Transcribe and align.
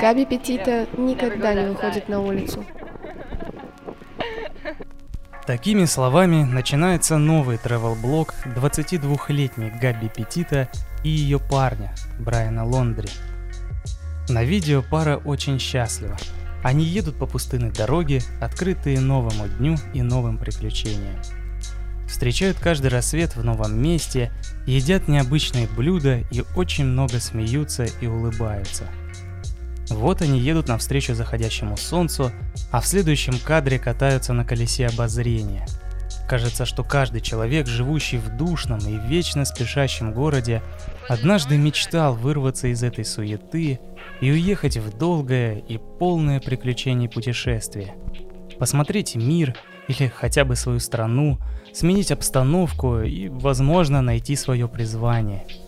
Габи 0.00 0.24
Петита 0.24 0.86
никогда 0.96 1.54
не 1.54 1.68
выходит 1.68 2.08
на 2.08 2.20
улицу. 2.20 2.64
Такими 5.46 5.84
словами 5.84 6.42
начинается 6.42 7.18
новый 7.18 7.58
travel-блог 7.58 8.34
22-летней 8.56 9.70
Габи 9.80 10.08
Петита 10.08 10.68
и 11.04 11.10
ее 11.10 11.38
парня 11.38 11.94
Брайана 12.18 12.64
Лондри. 12.64 13.08
На 14.28 14.42
видео 14.42 14.82
пара 14.82 15.18
очень 15.18 15.58
счастлива. 15.58 16.16
Они 16.62 16.84
едут 16.84 17.16
по 17.18 17.26
пустынной 17.26 17.70
дороге, 17.70 18.20
открытые 18.40 19.00
новому 19.00 19.46
дню 19.48 19.76
и 19.92 20.00
новым 20.00 20.38
приключениям. 20.38 21.20
Встречают 22.08 22.58
каждый 22.58 22.88
рассвет 22.88 23.36
в 23.36 23.44
новом 23.44 23.80
месте, 23.80 24.32
едят 24.66 25.08
необычные 25.08 25.68
блюда 25.68 26.20
и 26.30 26.42
очень 26.56 26.86
много 26.86 27.20
смеются 27.20 27.84
и 28.00 28.06
улыбаются– 28.06 28.88
вот 29.90 30.22
они 30.22 30.38
едут 30.38 30.68
навстречу 30.68 31.14
заходящему 31.14 31.76
солнцу, 31.76 32.32
а 32.70 32.80
в 32.80 32.86
следующем 32.86 33.38
кадре 33.38 33.78
катаются 33.78 34.32
на 34.32 34.44
колесе 34.44 34.86
обозрения. 34.86 35.66
Кажется, 36.28 36.64
что 36.64 36.82
каждый 36.84 37.20
человек, 37.20 37.66
живущий 37.66 38.16
в 38.16 38.34
душном 38.36 38.78
и 38.78 38.96
вечно 39.08 39.44
спешащем 39.44 40.12
городе, 40.12 40.62
однажды 41.08 41.58
мечтал 41.58 42.14
вырваться 42.14 42.68
из 42.68 42.82
этой 42.82 43.04
суеты 43.04 43.78
и 44.22 44.30
уехать 44.30 44.78
в 44.78 44.96
долгое 44.96 45.58
и 45.58 45.78
полное 45.98 46.40
приключений 46.40 47.10
путешествие. 47.10 47.94
Посмотреть 48.58 49.16
мир 49.16 49.54
или 49.86 50.08
хотя 50.08 50.46
бы 50.46 50.56
свою 50.56 50.80
страну, 50.80 51.38
сменить 51.74 52.10
обстановку 52.10 53.00
и, 53.00 53.28
возможно, 53.28 54.00
найти 54.00 54.34
свое 54.34 54.66
призвание– 54.66 55.44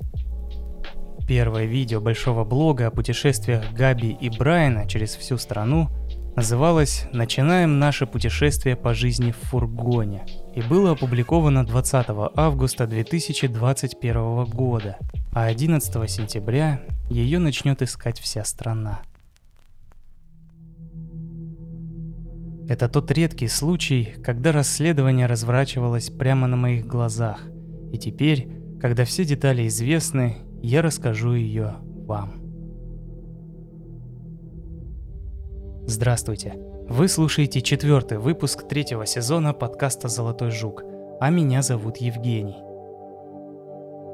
Первое 1.27 1.65
видео 1.65 2.01
большого 2.01 2.45
блога 2.45 2.87
о 2.87 2.91
путешествиях 2.93 3.73
Габи 3.73 4.11
и 4.11 4.31
Брайана 4.31 4.87
через 4.87 5.17
всю 5.17 5.39
страну 5.39 5.89
называлось 6.37 7.07
«Начинаем 7.13 7.81
наше 7.81 8.07
путешествие 8.07 8.77
по 8.77 8.95
жизни 8.95 9.33
в 9.33 9.37
фургоне» 9.49 10.25
и 10.55 10.63
было 10.63 10.93
опубликовано 10.93 11.67
20 11.67 12.07
августа 12.37 12.87
2021 12.87 14.45
года, 14.45 14.99
а 15.33 15.47
11 15.47 16.09
сентября 16.09 16.81
ее 17.11 17.41
начнет 17.41 17.83
искать 17.83 18.21
вся 18.21 18.45
страна. 18.45 19.01
Это 22.69 22.89
тот 22.89 23.11
редкий 23.11 23.49
случай, 23.49 24.15
когда 24.25 24.53
расследование 24.53 25.27
разворачивалось 25.27 26.09
прямо 26.09 26.47
на 26.47 26.57
моих 26.57 26.87
глазах. 26.87 27.41
И 27.93 27.99
теперь, 27.99 28.49
когда 28.81 29.05
все 29.05 29.25
детали 29.25 29.67
известны, 29.67 30.46
я 30.63 30.83
расскажу 30.83 31.35
ее 31.35 31.75
вам. 32.07 32.33
Здравствуйте! 35.87 36.55
Вы 36.89 37.09
слушаете 37.09 37.61
четвертый 37.61 38.19
выпуск 38.19 38.67
третьего 38.67 39.07
сезона 39.07 39.53
подкаста 39.53 40.09
«Золотой 40.09 40.51
жук», 40.51 40.83
а 41.21 41.31
меня 41.31 41.63
зовут 41.63 41.99
Евгений. 41.99 42.57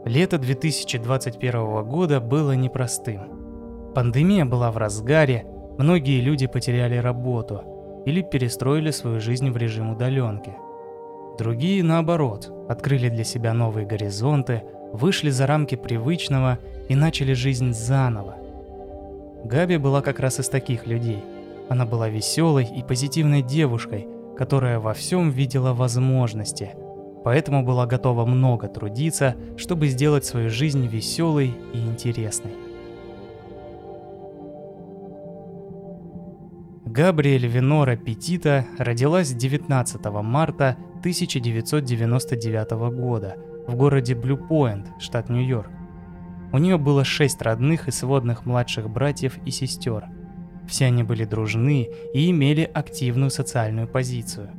Лето 0.05 0.39
2021 0.39 1.85
года 1.85 2.21
было 2.21 2.53
непростым. 2.53 3.93
Пандемия 3.95 4.45
была 4.45 4.71
в 4.71 4.79
разгаре, 4.79 5.47
многие 5.79 6.21
люди 6.21 6.47
потеряли 6.47 6.97
работу 6.97 8.03
или 8.05 8.23
перестроили 8.23 8.91
свою 8.91 9.21
жизнь 9.21 9.51
в 9.51 9.57
режим 9.57 9.91
удаленки. 9.91 10.55
Другие, 11.39 11.83
наоборот, 11.83 12.51
открыли 12.69 13.09
для 13.09 13.25
себя 13.25 13.55
новые 13.55 13.87
горизонты– 13.87 14.63
вышли 14.93 15.31
за 15.31 15.47
рамки 15.47 15.75
привычного 15.75 16.59
и 16.89 16.95
начали 16.95 17.33
жизнь 17.33 17.73
заново. 17.73 18.37
Габи 19.45 19.77
была 19.79 20.03
как 20.03 20.21
раз 20.21 20.39
из 20.39 20.49
таких 20.49 20.87
людей. 20.87 21.25
Она 21.69 21.87
была 21.87 22.09
веселой 22.09 22.65
и 22.65 22.83
позитивной 22.83 23.43
девушкой, 23.43 24.07
которая 24.37 24.79
во 24.79 24.93
всем 24.93 25.31
видела 25.31 25.73
возможности, 25.73 26.71
поэтому 27.25 27.65
была 27.65 27.87
готова 27.87 28.27
много 28.27 28.69
трудиться, 28.69 29.35
чтобы 29.57 29.89
сделать 29.89 30.25
свою 30.25 30.51
жизнь 30.51 30.87
веселой 30.87 31.55
и 31.73 31.79
интересной. 31.79 32.53
Габриэль 36.85 37.47
Винора 37.47 37.97
Петита 37.97 38.67
родилась 38.79 39.33
19 39.33 40.05
марта 40.23 40.77
1999 41.01 42.71
года– 42.95 43.37
в 43.67 43.75
городе 43.75 44.15
Блю-Пойнт, 44.15 44.87
штат 44.99 45.29
Нью-Йорк. 45.29 45.71
У 46.53 46.59
нее 46.59 46.77
было 46.77 47.05
шесть 47.05 47.41
родных 47.41 47.89
и 47.89 47.91
сводных 47.91 48.45
младших 48.45 48.91
братьев 48.91 49.39
и 49.47 49.51
сестер. 49.51 50.07
Все 50.69 50.87
они 50.87 51.03
были 51.03 51.25
дружны 51.25 51.89
и 52.13 52.31
имели 52.31 52.71
активную 52.73 53.31
социальную 53.31 53.89
позицию. 53.89 54.51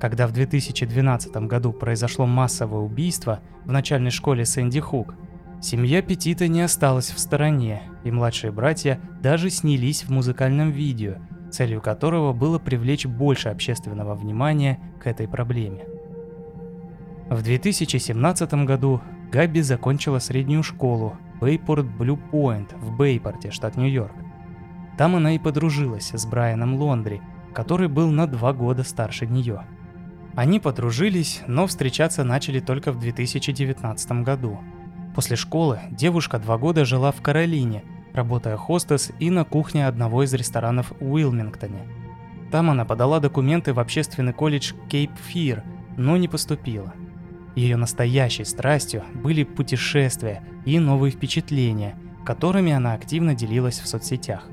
Когда 0.00 0.26
в 0.26 0.32
2012 0.32 1.36
году 1.48 1.72
произошло 1.72 2.26
массовое 2.26 2.80
убийство 2.80 3.40
в 3.64 3.72
начальной 3.72 4.10
школе 4.10 4.44
Сэнди 4.44 4.80
Хук, 4.80 5.14
семья 5.60 6.02
Петита 6.02 6.48
не 6.48 6.62
осталась 6.62 7.10
в 7.10 7.18
стороне, 7.18 7.82
и 8.04 8.10
младшие 8.10 8.52
братья 8.52 9.00
даже 9.20 9.50
снялись 9.50 10.04
в 10.04 10.10
музыкальном 10.10 10.70
видео, 10.70 11.16
целью 11.50 11.80
которого 11.80 12.32
было 12.32 12.58
привлечь 12.58 13.06
больше 13.06 13.48
общественного 13.48 14.14
внимания 14.14 14.78
к 15.00 15.06
этой 15.06 15.26
проблеме. 15.26 15.84
В 17.30 17.42
2017 17.42 18.54
году 18.64 19.02
Габи 19.30 19.60
закончила 19.60 20.18
среднюю 20.18 20.62
школу 20.62 21.18
Бейпорт 21.42 21.84
Блю 21.84 22.16
Пойнт 22.16 22.72
в 22.72 22.96
Бейпорте, 22.96 23.50
штат 23.50 23.76
Нью-Йорк. 23.76 24.14
Там 24.96 25.14
она 25.14 25.34
и 25.34 25.38
подружилась 25.38 26.10
с 26.14 26.24
Брайаном 26.24 26.76
Лондри, 26.76 27.20
который 27.52 27.88
был 27.88 28.10
на 28.10 28.26
два 28.26 28.54
года 28.54 28.82
старше 28.82 29.26
нее. 29.26 29.62
Они 30.36 30.58
подружились, 30.58 31.42
но 31.46 31.66
встречаться 31.66 32.24
начали 32.24 32.60
только 32.60 32.92
в 32.92 32.98
2019 32.98 34.12
году. 34.22 34.60
После 35.14 35.36
школы 35.36 35.80
девушка 35.90 36.38
два 36.38 36.56
года 36.56 36.86
жила 36.86 37.12
в 37.12 37.20
Каролине, 37.20 37.84
работая 38.14 38.56
хостес 38.56 39.12
и 39.18 39.28
на 39.28 39.44
кухне 39.44 39.86
одного 39.86 40.22
из 40.22 40.32
ресторанов 40.32 40.92
в 40.98 41.12
Уилмингтоне. 41.12 41.86
Там 42.50 42.70
она 42.70 42.86
подала 42.86 43.20
документы 43.20 43.74
в 43.74 43.80
общественный 43.80 44.32
колледж 44.32 44.72
Кейп 44.88 45.10
Фир, 45.26 45.62
но 45.98 46.16
не 46.16 46.26
поступила– 46.26 46.94
ее 47.58 47.76
настоящей 47.76 48.44
страстью 48.44 49.04
были 49.14 49.42
путешествия 49.42 50.42
и 50.64 50.78
новые 50.78 51.10
впечатления, 51.10 51.98
которыми 52.24 52.72
она 52.72 52.94
активно 52.94 53.34
делилась 53.34 53.80
в 53.80 53.88
соцсетях. 53.88 54.44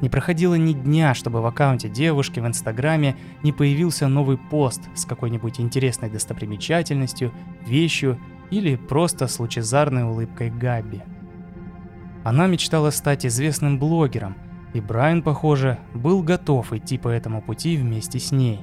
Не 0.00 0.08
проходило 0.08 0.54
ни 0.54 0.72
дня, 0.72 1.14
чтобы 1.14 1.40
в 1.40 1.46
аккаунте 1.46 1.88
девушки 1.88 2.38
в 2.38 2.46
Инстаграме 2.46 3.16
не 3.42 3.52
появился 3.52 4.08
новый 4.08 4.38
пост 4.38 4.82
с 4.94 5.04
какой-нибудь 5.06 5.58
интересной 5.58 6.10
достопримечательностью, 6.10 7.32
вещью 7.66 8.20
или 8.50 8.76
просто 8.76 9.26
с 9.26 9.40
лучезарной 9.40 10.04
улыбкой 10.04 10.50
Габи. 10.50 11.02
Она 12.24 12.46
мечтала 12.46 12.90
стать 12.90 13.26
известным 13.26 13.78
блогером, 13.78 14.36
и 14.74 14.80
Брайан, 14.80 15.22
похоже, 15.22 15.78
был 15.94 16.22
готов 16.22 16.72
идти 16.72 16.98
по 16.98 17.08
этому 17.08 17.40
пути 17.40 17.76
вместе 17.76 18.18
с 18.18 18.30
ней. 18.30 18.60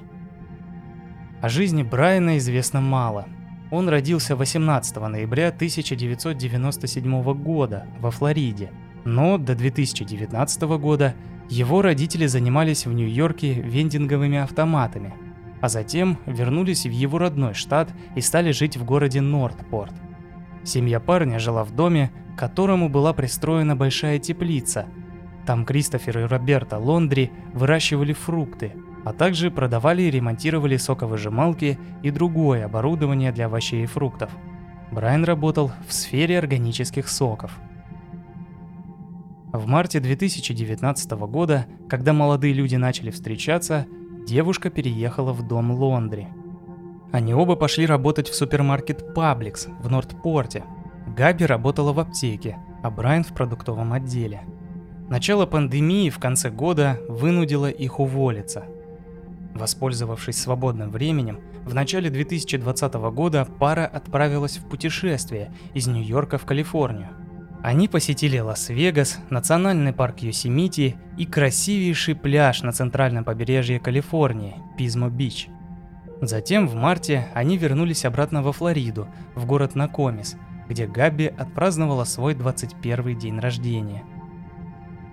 О 1.42 1.50
жизни 1.50 1.84
Брайана 1.84 2.38
известно 2.38 2.80
мало– 2.80 3.26
он 3.74 3.90
родился 3.90 4.36
18 4.36 4.96
ноября 4.98 5.48
1997 5.48 7.34
года 7.34 7.88
во 8.00 8.12
Флориде, 8.12 8.70
но 9.04 9.40
до 9.40 9.56
2019 9.56 10.62
года 10.78 11.16
его 11.50 11.82
родители 11.82 12.28
занимались 12.28 12.86
в 12.86 12.94
Нью-Йорке 12.94 13.54
вендинговыми 13.54 14.38
автоматами, 14.38 15.16
а 15.60 15.70
затем 15.70 16.20
вернулись 16.28 16.86
в 16.86 16.92
его 16.92 17.18
родной 17.18 17.56
штат 17.56 17.90
и 18.16 18.22
стали 18.22 18.52
жить 18.52 18.78
в 18.78 18.86
городе 18.86 19.22
Нортпорт. 19.22 19.96
Семья 20.64 21.00
парня 21.00 21.40
жила 21.40 21.64
в 21.64 21.72
доме, 21.72 22.12
к 22.36 22.40
которому 22.40 22.90
была 22.90 23.12
пристроена 23.12 23.76
большая 23.76 24.20
теплица. 24.20 24.86
Там 25.48 25.66
Кристофер 25.66 26.20
и 26.20 26.24
Роберта 26.26 26.78
Лондри 26.78 27.32
выращивали 27.54 28.14
фрукты– 28.14 28.74
а 29.04 29.14
также 29.14 29.52
продавали 29.52 30.04
и 30.04 30.12
ремонтировали 30.12 30.78
соковыжималки 30.78 31.78
и 32.02 32.12
другое 32.12 32.66
оборудование 32.66 33.32
для 33.32 33.46
овощей 33.46 33.84
и 33.84 33.88
фруктов. 33.88 34.32
Брайан 34.92 35.26
работал 35.26 35.72
в 35.88 35.94
сфере 35.94 36.38
органических 36.38 37.10
соков. 37.10 37.58
В 39.52 39.68
марте 39.68 40.00
2019 40.00 41.12
года, 41.12 41.68
когда 41.90 42.14
молодые 42.14 42.54
люди 42.54 42.76
начали 42.76 43.12
встречаться, 43.12 43.86
девушка 44.26 44.70
переехала 44.70 45.34
в 45.34 45.48
дом 45.48 45.72
Лондри. 45.72 46.28
Они 47.12 47.34
оба 47.34 47.56
пошли 47.56 47.86
работать 47.86 48.30
в 48.30 48.36
супермаркет 48.36 49.16
Publix 49.16 49.70
в 49.80 49.92
Нортпорте. 49.92 50.64
Габи 51.16 51.46
работала 51.46 51.94
в 51.94 52.00
аптеке, 52.00 52.58
а 52.82 52.90
Брайан 52.90 53.24
в 53.24 53.34
продуктовом 53.34 53.94
отделе. 53.94 54.42
Начало 55.10 55.46
пандемии 55.46 56.10
в 56.10 56.18
конце 56.18 56.50
года 56.50 57.00
вынудило 57.08 57.70
их 57.70 58.00
уволиться– 58.00 58.66
Воспользовавшись 59.56 60.42
свободным 60.42 60.90
временем, 60.90 61.40
в 61.64 61.74
начале 61.74 62.10
2020 62.10 62.94
года 62.94 63.48
пара 63.60 63.86
отправилась 63.86 64.58
в 64.58 64.68
путешествие 64.68 65.54
из 65.74 65.88
Нью-Йорка 65.88 66.38
в 66.38 66.46
Калифорнию. 66.46 67.10
Они 67.62 67.88
посетили 67.88 68.40
Лас-Вегас, 68.40 69.20
национальный 69.30 69.94
парк 69.94 70.20
Йосемити 70.20 70.98
и 71.18 71.26
красивейший 71.26 72.16
пляж 72.16 72.62
на 72.62 72.74
центральном 72.74 73.24
побережье 73.24 73.80
Калифорнии– 73.80 74.56
Пизмо-Бич. 74.78 75.48
Затем 76.20 76.68
в 76.68 76.76
марте 76.76 77.28
они 77.34 77.58
вернулись 77.58 78.06
обратно 78.06 78.42
во 78.42 78.52
Флориду, 78.52 79.08
в 79.36 79.46
город 79.46 79.76
Накомис, 79.76 80.36
где 80.68 80.88
Габи 80.88 81.28
отпраздновала 81.28 82.04
свой 82.04 82.34
21 82.34 83.18
день 83.18 83.40
рождения. 83.40 84.04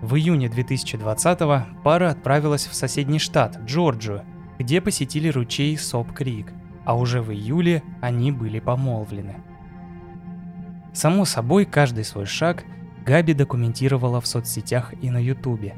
В 0.00 0.16
июне 0.16 0.48
2020 0.48 1.38
пара 1.84 2.10
отправилась 2.10 2.66
в 2.66 2.74
соседний 2.74 3.18
штат, 3.18 3.58
Джорджию, 3.64 4.24
где 4.60 4.82
посетили 4.82 5.28
ручей 5.28 5.74
Соп-Крик, 5.78 6.52
а 6.84 6.94
уже 6.94 7.22
в 7.22 7.32
июле 7.32 7.82
они 8.02 8.30
были 8.30 8.60
помолвлены. 8.60 9.36
Само 10.92 11.24
собой, 11.24 11.64
каждый 11.64 12.04
свой 12.04 12.26
шаг 12.26 12.64
Габи 13.06 13.32
документировала 13.32 14.20
в 14.20 14.26
соцсетях 14.26 14.92
и 15.00 15.08
на 15.08 15.16
Ютубе. 15.16 15.76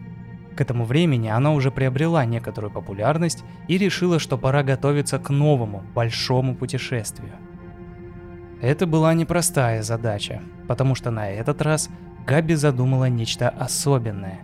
К 0.56 0.62
этому 0.62 0.84
времени 0.84 1.29
она 1.29 1.52
уже 1.52 1.70
приобрела 1.70 2.25
некоторую 2.25 2.73
популярность 2.73 3.44
и 3.69 3.79
решила, 3.79 4.19
что 4.19 4.37
пора 4.37 4.64
готовиться 4.64 5.20
к 5.20 5.31
новому, 5.31 5.85
большому 5.94 6.56
путешествию. 6.56 7.35
Это 8.61 8.87
была 8.87 9.14
непростая 9.14 9.85
задача, 9.85 10.43
потому 10.67 10.96
что 10.96 11.12
на 11.12 11.31
этот 11.31 11.62
раз 11.62 11.88
Габи 12.26 12.55
задумала 12.56 13.08
нечто 13.08 13.49
особенное. 13.49 14.40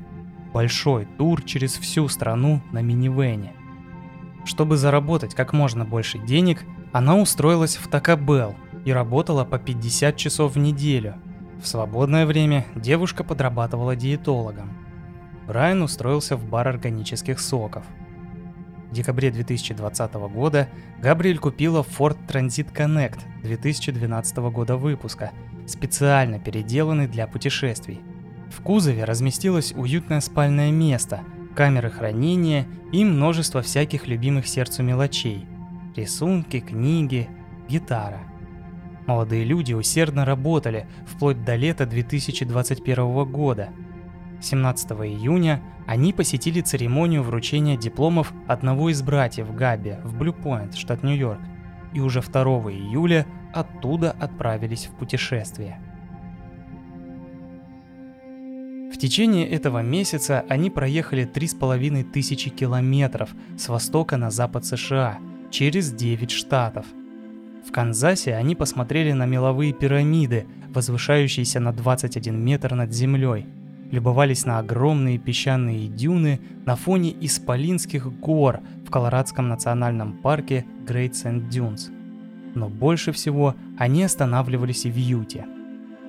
Большой 0.52 1.06
тур 1.19 1.43
через 1.43 1.76
всю 1.76 2.06
страну 2.06 2.62
на 2.70 2.82
минивэне. 2.82 3.57
Чтобы 4.48 4.76
заработать 4.76 5.34
как 5.34 5.52
можно 5.52 5.84
больше 5.84 6.18
денег, 6.18 6.64
она 6.92 7.16
устроилась 7.16 7.76
в 7.76 7.86
Такабел– 7.86 8.56
и 8.88 8.90
работала 8.90 9.44
по 9.44 9.58
50 9.58 10.16
часов 10.16 10.54
в 10.54 10.58
неделю. 10.58 11.16
В 11.62 11.66
свободное 11.66 12.24
время 12.24 12.64
девушка 12.74 13.22
подрабатывала 13.22 13.94
диетологом. 13.94 14.72
Брайан 15.46 15.82
устроился 15.82 16.36
в 16.36 16.44
бар 16.48 16.68
органических 16.68 17.38
соков. 17.38 17.84
В 18.90 18.94
декабре 18.94 19.30
2020 19.30 20.14
года 20.32 20.68
Габриэль 21.02 21.38
купила 21.38 21.82
Ford 21.82 22.16
Transit 22.26 22.72
Connect 22.72 23.18
2012 23.42 24.36
года 24.38 24.78
выпуска, 24.78 25.32
специально 25.66 26.38
переделанный 26.38 27.06
для 27.06 27.26
путешествий. 27.26 28.00
В 28.50 28.62
кузове 28.62 29.04
разместилось 29.04 29.74
уютное 29.76 30.20
спальное 30.20 30.70
место, 30.70 31.20
камеры 31.58 31.90
хранения 31.90 32.69
и 32.93 33.05
множество 33.05 33.62
всяких 33.62 34.06
любимых 34.06 34.46
сердцу 34.46 34.84
мелочей. 34.84 35.44
Рисунки, 35.96 36.60
книги, 36.60 37.28
гитара. 37.69 38.20
Молодые 39.08 39.43
люди 39.43 39.72
усердно 39.72 40.25
работали 40.25 40.87
вплоть 41.05 41.43
до 41.44 41.56
лета 41.56 41.84
2021 41.84 43.25
года. 43.25 43.70
17 44.40 44.93
июня 44.93 45.60
они 45.88 46.12
посетили 46.12 46.60
церемонию 46.60 47.25
вручения 47.25 47.76
дипломов 47.76 48.32
одного 48.46 48.90
из 48.90 49.02
братьев 49.02 49.52
Габи 49.52 49.96
в 50.05 50.16
Блю-Пойнт, 50.16 50.76
штат 50.76 51.02
Нью-Йорк, 51.02 51.40
и 51.93 51.99
уже 51.99 52.20
2 52.20 52.40
июля 52.70 53.26
оттуда 53.52 54.12
отправились 54.12 54.87
в 54.87 54.93
путешествие. 54.93 55.81
В 58.93 58.96
течение 58.99 59.49
этого 59.49 59.82
месяца 59.82 60.44
они 60.49 60.70
проехали 60.70 61.26
3,5 61.26 62.11
тысячи 62.11 62.50
километров 62.50 63.31
с 63.56 63.69
востока 63.69 64.17
на 64.17 64.31
запад 64.31 64.64
США 64.64 65.19
через 65.50 65.93
9 65.93 66.31
штатов– 66.31 66.87
в 67.69 67.70
Канзасе 67.70 68.35
они 68.35 68.55
посмотрели 68.56 69.12
на 69.12 69.26
меловые 69.26 69.75
пирамиды, 69.75 70.46
возвышающиеся 70.70 71.61
на 71.61 71.75
21 71.75 72.43
метр 72.43 72.75
над 72.75 72.94
землей, 72.94 73.44
любовались 73.90 74.46
на 74.46 74.58
огромные 74.58 75.19
песчаные 75.19 75.87
дюны 75.87 76.41
на 76.64 76.76
фоне 76.76 77.14
исполинских 77.20 78.11
гор 78.20 78.61
в 78.87 78.91
Колорадском 78.91 79.49
национальном 79.49 80.14
парке 80.14 80.64
Great 80.87 81.11
Sand 81.11 81.50
Dunes. 81.50 81.91
Но 82.55 82.70
больше 82.70 83.12
всего 83.12 83.55
они 83.76 84.02
останавливались 84.02 84.87
в 84.87 84.96
Юте. 84.96 85.44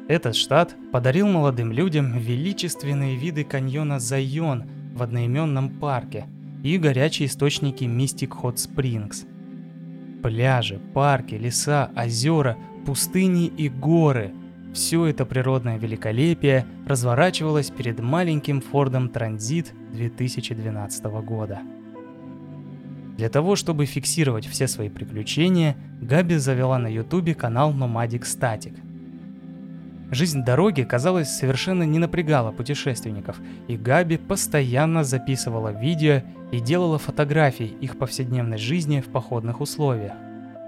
Этот 0.09 0.35
штат 0.35 0.75
подарил 0.91 1.27
молодым 1.27 1.71
людям 1.71 2.17
величественные 2.17 3.15
виды 3.15 3.43
каньона 3.43 3.99
Зайон 3.99 4.63
в 4.95 5.03
одноименном 5.03 5.69
парке 5.69 6.25
и 6.63 6.79
горячие 6.79 7.27
источники 7.27 7.83
Mystic 7.83 8.29
Hot 8.41 8.55
Springs– 8.55 9.27
Пляжи, 10.23 10.81
парки, 10.95 11.35
леса, 11.35 11.91
озера, 11.95 12.57
пустыни 12.87 13.45
и 13.45 13.69
горы– 13.69 14.33
все 14.73 15.05
это 15.05 15.27
природное 15.27 15.77
великолепие 15.77 16.65
разворачивалось 16.87 17.69
перед 17.69 17.99
маленьким 17.99 18.61
Фордом 18.61 19.09
Транзит 19.09 19.73
2012 19.93 21.03
года. 21.23 21.59
Для 23.15 23.29
того, 23.29 23.55
чтобы 23.55 23.85
фиксировать 23.85 24.47
все 24.47 24.67
свои 24.67 24.89
приключения, 24.89 25.77
Габи 26.01 26.37
завела 26.37 26.79
на 26.79 26.87
ютубе 26.87 27.35
канал 27.35 27.73
Nomadic 27.73 28.21
Static– 28.21 28.75
Жизнь 30.11 30.43
дороги, 30.43 30.81
казалось, 30.81 31.29
совершенно 31.29 31.83
не 31.83 31.99
напрягала 31.99 32.51
путешественников, 32.51 33.39
и 33.67 33.77
Габи 33.77 34.17
постоянно 34.17 35.03
записывала 35.03 35.69
видео 35.69 36.23
и 36.51 36.59
делала 36.59 36.97
фотографии 36.97 37.67
их 37.67 37.97
повседневной 37.97 38.57
жизни 38.57 39.01
в 39.01 39.11
походных 39.11 39.61
условиях. 39.61 40.13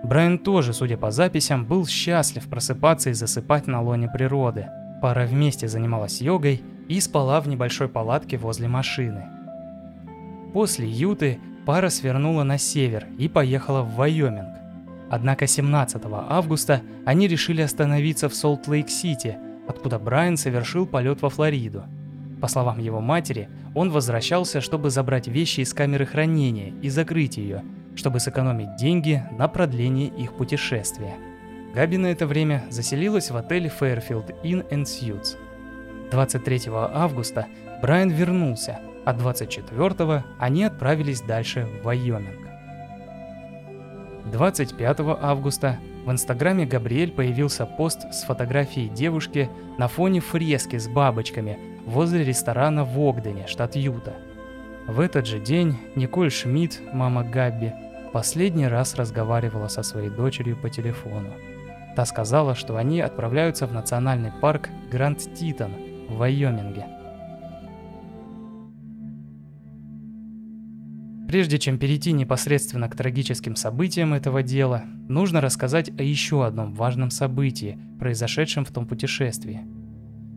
Брайан 0.04 0.38
тоже, 0.38 0.74
судя 0.74 0.98
по 0.98 1.10
записям, 1.10 1.66
был 1.66 1.88
счастлив 1.88 2.48
просыпаться 2.48 3.10
и 3.10 3.14
засыпать 3.14 3.66
на 3.66 3.82
лоне 3.82 4.10
природы. 4.10 4.68
Пара 5.02 5.26
вместе 5.26 5.68
занималась 5.68 6.22
йогой 6.22 6.62
и 6.88 7.00
спала 7.00 7.42
в 7.42 7.48
небольшой 7.48 7.88
палатке 7.88 8.38
возле 8.38 8.68
машины. 8.68 9.26
После 10.54 10.88
Юты 10.88 11.40
пара 11.66 11.90
свернула 11.90 12.44
на 12.44 12.58
север 12.60 13.08
и 13.18 13.28
поехала 13.28 13.82
в 13.82 13.96
Вайоминг. 13.96 14.61
Однако 15.12 15.46
17 15.46 16.02
августа 16.06 16.84
они 17.06 17.28
решили 17.28 17.62
остановиться 17.62 18.30
в 18.30 18.34
Солт-Лейк-Сити, 18.34 19.38
откуда 19.68 20.00
Брайан 20.00 20.38
совершил 20.38 20.86
полет 20.86 21.22
во 21.22 21.30
Флориду. 21.30 21.84
По 22.40 22.48
словам 22.48 22.80
его 22.80 23.02
матери, 23.02 23.50
он 23.76 23.92
возвращался, 23.92 24.62
чтобы 24.62 24.90
забрать 24.90 25.28
вещи 25.28 25.60
из 25.60 25.74
камеры 25.74 26.06
хранения 26.06 26.74
и 26.82 26.88
закрыть 26.88 27.36
ее, 27.36 27.62
чтобы 27.94 28.22
сэкономить 28.22 28.78
деньги 28.78 29.22
на 29.38 29.50
продление 29.50 30.08
их 30.08 30.32
путешествия. 30.38 31.18
Габи 31.76 31.98
на 31.98 32.08
это 32.08 32.26
время 32.26 32.64
заселилась 32.70 33.32
в 33.32 33.36
отеле 33.36 33.70
Fairfield 33.70 34.34
Inn 34.44 34.66
and 34.70 34.86
Suites. 34.86 35.36
23 36.12 36.72
августа 36.74 37.48
Брайан 37.82 38.12
вернулся, 38.12 38.80
а 39.04 39.12
24 39.12 40.24
они 40.40 40.64
отправились 40.64 41.20
дальше 41.20 41.68
в 41.82 41.84
Вайоминг. 41.84 42.51
25 44.26 45.00
августа 45.22 45.80
в 46.06 46.12
инстаграме 46.12 46.66
Габриэль 46.66 47.12
появился 47.12 47.66
пост 47.66 48.12
с 48.12 48.24
фотографией 48.24 48.90
девушки 48.90 49.50
на 49.78 49.88
фоне 49.88 50.20
фрески 50.20 50.78
с 50.78 50.88
бабочками 50.88 51.58
возле 51.86 52.24
ресторана 52.24 52.86
в 52.86 53.00
Огдене, 53.00 53.48
штат 53.48 53.76
Юта. 53.76 54.14
В 54.88 55.00
этот 55.00 55.26
же 55.26 55.40
день 55.40 55.78
Николь 55.96 56.32
Шмидт, 56.32 56.82
мама 56.94 57.24
Габби, 57.24 57.74
последний 58.14 58.68
раз 58.68 58.96
разговаривала 58.96 59.68
со 59.68 59.84
своей 59.84 60.10
дочерью 60.10 60.58
по 60.58 60.70
телефону. 60.70 61.30
Та 61.96 62.06
сказала, 62.06 62.56
что 62.56 62.78
они 62.78 63.02
отправляются 63.02 63.68
в 63.68 63.74
национальный 63.74 64.32
парк 64.42 64.70
Гранд 64.92 65.20
Титан 65.36 65.72
в 66.10 66.18
Вайоминге– 66.18 66.86
Прежде 71.32 71.60
чем 71.60 71.78
перейти 71.78 72.12
непосредственно 72.12 72.90
к 72.90 72.96
трагическим 72.98 73.56
событиям 73.56 74.14
этого 74.14 74.44
дела, 74.44 74.84
нужно 75.08 75.40
рассказать 75.40 75.90
о 75.98 76.04
еще 76.04 76.46
одном 76.46 76.74
важном 76.74 77.10
событии, 77.10 77.80
произошедшем 78.02 78.66
в 78.66 78.72
том 78.72 78.86
путешествии. 78.86 79.62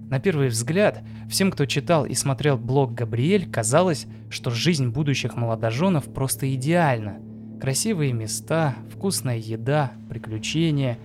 На 0.09 0.21
первый 0.21 0.47
взгляд, 0.47 1.03
всем, 1.29 1.51
кто 1.51 1.67
читал 1.67 2.05
и 2.07 2.15
смотрел 2.15 2.57
блог 2.57 2.95
Габриэль, 2.95 3.51
казалось, 3.51 4.07
что 4.31 4.53
жизнь 4.53 4.91
будущих 4.91 5.35
молодоженов 5.35 6.05
просто 6.05 6.55
идеальна. 6.55 7.17
Красивые 7.61 8.13
места, 8.13 8.77
вкусная 8.93 9.39
еда, 9.39 9.91
приключения. 10.09 10.97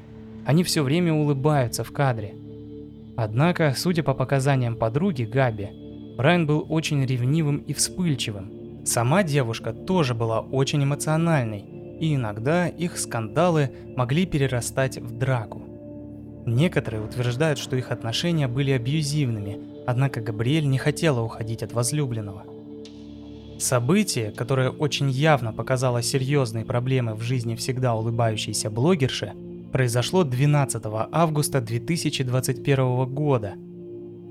Они 0.46 0.63
все 0.63 0.84
время 0.84 1.13
улыбаются 1.13 1.84
в 1.84 1.91
кадре. 1.91 2.36
Однако, 3.17 3.74
судя 3.75 4.03
по 4.03 4.13
показаниям 4.13 4.75
подруги 4.75 5.24
Габи, 5.24 5.69
Брайан 6.15 6.46
был 6.46 6.63
очень 6.69 7.03
ревнивым 7.03 7.58
и 7.58 7.74
вспыльчивым– 7.74 8.51
Сама 8.86 9.24
девушка 9.24 9.74
тоже 9.74 10.13
была 10.13 10.41
очень 10.41 10.83
эмоциональной, 10.83 11.65
и 12.00 12.15
иногда 12.15 12.67
их 12.67 12.98
скандалы 12.98 13.71
могли 13.95 14.25
перерастать 14.25 14.98
в 14.98 15.17
драку. 15.17 15.63
Некоторые 16.45 17.03
утверждают, 17.03 17.59
что 17.59 17.75
их 17.75 17.91
отношения 17.91 18.48
были 18.48 18.71
абьюзивными, 18.71 19.59
однако 19.86 20.21
Габриэль 20.21 20.67
не 20.67 20.77
хотела 20.77 21.21
уходить 21.21 21.63
от 21.63 21.74
возлюбленного. 21.74 22.43
Событие, 23.59 24.31
которое 24.31 24.69
очень 24.69 25.09
явно 25.09 25.51
показало 25.51 26.01
серьезные 26.01 26.63
проблемы 26.63 27.13
в 27.13 27.21
жизни 27.21 27.55
всегда 27.55 27.93
улыбающейся 27.93 28.69
блогерши, 28.69 29.33
произошло 29.74 30.24
12 30.24 30.81
августа 31.12 31.59
2021 31.59 33.05
года. 33.13 33.53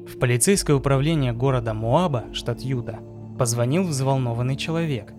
В 0.09 0.19
полицейское 0.19 0.75
управление 0.75 1.35
города 1.35 1.75
Муаба, 1.75 2.25
штат 2.33 2.62
Юта, 2.62 3.00
позвонил 3.38 3.85
взволнованный 3.85 4.57
человек. 4.57 5.14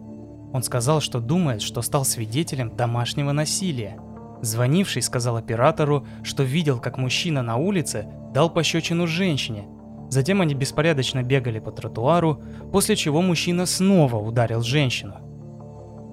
Он 0.51 0.63
сказал, 0.63 0.99
что 0.99 1.19
думает, 1.19 1.61
что 1.61 1.81
стал 1.81 2.05
свидетелем 2.05 2.75
домашнего 2.75 3.31
насилия. 3.31 3.99
Звонивший 4.41 5.01
сказал 5.01 5.37
оператору, 5.37 6.05
что 6.23 6.43
видел, 6.43 6.79
как 6.79 6.97
мужчина 6.97 7.41
на 7.41 7.57
улице 7.57 8.07
дал 8.33 8.49
пощечину 8.49 9.07
женщине. 9.07 9.67
Затем 10.09 10.41
они 10.41 10.55
беспорядочно 10.55 11.21
бегали 11.21 11.59
по 11.59 11.71
тротуару, 11.71 12.41
после 12.71 12.95
чего 12.95 13.21
мужчина 13.21 13.65
снова 13.65 14.15
ударил 14.15 14.61
женщину. 14.61 15.15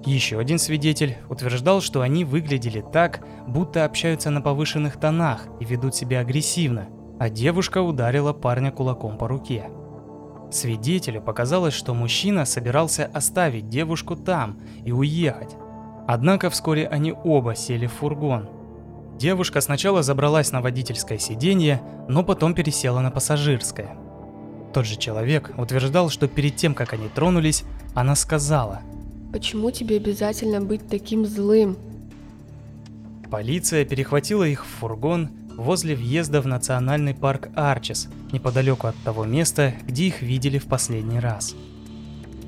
Еще 0.05 0.39
один 0.39 0.59
свидетель 0.59 1.17
утверждал, 1.29 1.81
что 1.81 2.01
они 2.01 2.23
выглядели 2.23 2.83
так, 2.93 3.25
будто 3.47 3.83
общаются 3.85 4.29
на 4.29 4.41
повышенных 4.41 4.99
тонах 4.99 5.47
и 5.59 5.65
ведут 5.65 5.95
себя 5.95 6.19
агрессивно, 6.19 6.87
а 7.19 7.29
девушка 7.29 7.81
ударила 7.81 8.33
парня 8.33 8.71
кулаком 8.71 9.17
по 9.17 9.27
руке. 9.27 9.69
Свидетелю 10.51 11.21
показалось, 11.21 11.73
что 11.73 11.93
мужчина 11.93 12.45
собирался 12.45 13.09
оставить 13.13 13.69
девушку 13.69 14.15
там 14.15 14.57
и 14.85 14.91
уехать. 14.91 15.55
Однако 16.07 16.49
вскоре 16.49 16.87
они 16.87 17.13
оба 17.23 17.55
сели 17.55 17.85
в 17.85 17.93
фургон. 17.93 18.49
Девушка 19.17 19.61
сначала 19.61 20.03
забралась 20.03 20.51
на 20.51 20.61
водительское 20.61 21.17
сиденье, 21.17 21.81
но 22.07 22.23
потом 22.23 22.53
пересела 22.53 23.01
на 23.01 23.11
пассажирское. 23.11 23.97
Тот 24.73 24.85
же 24.85 24.95
человек 24.95 25.51
утверждал, 25.57 26.09
что 26.09 26.27
перед 26.27 26.55
тем, 26.55 26.73
как 26.73 26.93
они 26.93 27.09
тронулись, 27.09 27.63
она 27.93 28.15
сказала 28.15 28.81
«Почему 29.33 29.71
тебе 29.71 29.97
обязательно 29.97 30.61
быть 30.61 30.87
таким 30.87 31.25
злым?» 31.25 31.77
Полиция 33.29 33.83
перехватила 33.83 34.43
их 34.43 34.65
в 34.65 34.69
фургон 34.79 35.29
возле 35.57 35.95
въезда 35.95 36.39
в 36.39 36.47
национальный 36.47 37.13
парк 37.13 37.49
Арчес, 37.55 38.07
неподалеку 38.31 38.87
от 38.87 38.95
того 39.03 39.25
места, 39.25 39.73
где 39.85 40.05
их 40.05 40.21
видели 40.21 40.59
в 40.59 40.67
последний 40.67 41.19
раз. 41.19 41.55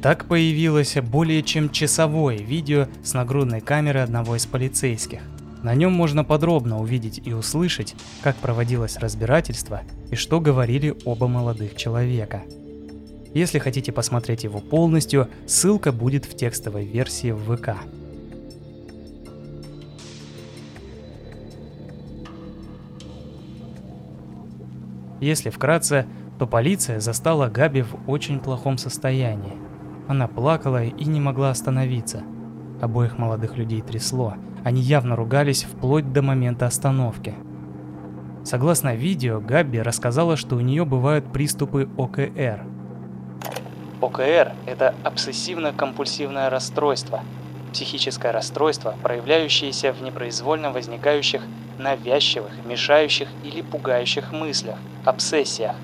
Так 0.01 0.25
появилось 0.25 0.95
более 1.01 1.43
чем 1.43 1.69
часовое 1.69 2.37
видео 2.37 2.87
с 3.03 3.13
нагрудной 3.13 3.59
камеры 3.59 3.99
одного 3.99 4.37
из 4.37 4.45
полицейских. 4.45 5.19
На 5.61 5.75
нем 5.75 5.91
можно 5.91 6.23
подробно 6.23 6.79
увидеть 6.79 7.21
и 7.25 7.33
услышать, 7.33 7.95
как 8.21 8.37
проводилось 8.37 8.95
разбирательство 8.95 9.81
и 10.09 10.15
что 10.15 10.39
говорили 10.39 10.95
оба 11.03 11.27
молодых 11.27 11.75
человека. 11.75 12.43
Если 13.33 13.59
хотите 13.59 13.91
посмотреть 13.91 14.45
его 14.45 14.59
полностью, 14.59 15.27
ссылка 15.45 15.91
будет 15.91 16.23
в 16.25 16.35
текстовой 16.35 16.85
версии 16.85 17.31
в 17.31 17.55
ВК. 17.55 17.75
Если 25.19 25.49
вкратце, 25.49 26.05
то 26.37 26.47
полиция 26.47 26.99
застала 26.99 27.47
Габи 27.47 27.81
в 27.81 28.09
очень 28.09 28.39
плохом 28.39 28.77
состоянии. 28.77 29.57
Она 30.07 30.27
плакала 30.27 30.83
и 30.83 31.05
не 31.05 31.19
могла 31.19 31.49
остановиться. 31.49 32.23
Обоих 32.81 33.17
молодых 33.17 33.57
людей 33.57 33.81
трясло. 33.81 34.35
Они 34.63 34.81
явно 34.81 35.15
ругались 35.15 35.63
вплоть 35.63 36.11
до 36.13 36.21
момента 36.21 36.65
остановки. 36.65 37.35
Согласно 38.45 38.95
видео, 38.95 39.41
Габи 39.41 39.81
рассказала, 39.81 40.37
что 40.37 40.55
у 40.55 40.61
нее 40.61 40.85
бывают 40.85 41.31
приступы 41.31 41.89
ОКР. 41.97 42.63
ОКР– 44.01 44.53
это 44.65 44.95
обсессивно-компульсивное 45.03 46.49
расстройство, 46.49 47.19
психическое 47.73 48.31
расстройство, 48.31 48.95
проявляющееся 49.03 49.91
в 49.91 50.01
непроизвольно 50.01 50.71
возникающих 50.71 51.41
навязчивых, 51.79 52.51
мешающих 52.65 53.27
или 53.43 53.61
пугающих 53.61 54.31
мыслях, 54.31 54.77
обсессиях, 55.05 55.75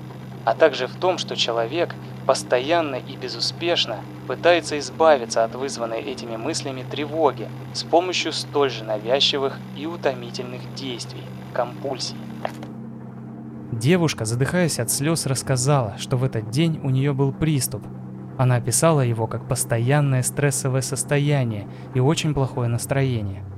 а 0.44 0.54
также 0.54 0.86
в 0.86 0.94
том, 0.94 1.18
что 1.18 1.34
человек 1.34 1.94
постоянно 2.26 2.96
и 2.96 3.16
безуспешно 3.16 3.98
пытается 4.26 4.78
избавиться 4.78 5.44
от 5.44 5.54
вызванной 5.54 6.00
этими 6.00 6.36
мыслями 6.36 6.84
тревоги 6.88 7.48
с 7.72 7.82
помощью 7.82 8.32
столь 8.32 8.70
же 8.70 8.84
навязчивых 8.84 9.58
и 9.76 9.86
утомительных 9.86 10.60
действий, 10.74 11.22
компульсий. 11.52 12.16
Девушка, 13.72 14.24
задыхаясь 14.24 14.78
от 14.78 14.90
слез, 14.90 15.26
рассказала, 15.26 15.96
что 15.98 16.16
в 16.16 16.24
этот 16.24 16.50
день 16.50 16.80
у 16.82 16.90
нее 16.90 17.12
был 17.12 17.32
приступ. 17.32 17.84
Она 18.38 18.56
описала 18.56 19.00
его 19.00 19.26
как 19.26 19.48
постоянное 19.48 20.22
стрессовое 20.22 20.82
состояние 20.82 21.68
и 21.94 22.00
очень 22.00 22.34
плохое 22.34 22.68
настроение– 22.68 23.44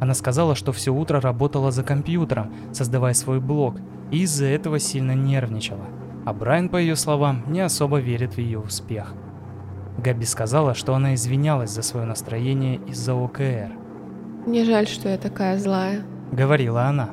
она 0.00 0.14
сказала, 0.14 0.54
что 0.54 0.72
все 0.72 0.90
утро 0.90 1.20
работала 1.20 1.70
за 1.70 1.82
компьютером, 1.82 2.52
создавая 2.72 3.14
свой 3.14 3.40
блог, 3.40 3.76
и 4.10 4.22
из-за 4.22 4.46
этого 4.46 4.78
сильно 4.78 5.12
нервничала. 5.12 5.84
А 6.24 6.32
Брайан, 6.32 6.68
по 6.68 6.76
ее 6.76 6.94
словам, 6.96 7.44
не 7.48 7.60
особо 7.60 7.98
верит 7.98 8.34
в 8.34 8.38
ее 8.38 8.58
успех. 8.58 9.14
Габи 9.98 10.24
сказала, 10.24 10.74
что 10.74 10.94
она 10.94 11.14
извинялась 11.14 11.70
за 11.70 11.82
свое 11.82 12.06
настроение 12.06 12.76
из-за 12.86 13.14
ОКР. 13.14 13.72
«Мне 14.46 14.64
жаль, 14.64 14.86
что 14.86 15.08
я 15.08 15.18
такая 15.18 15.58
злая»,— 15.58 16.02
говорила 16.32 16.84
она. 16.84 17.10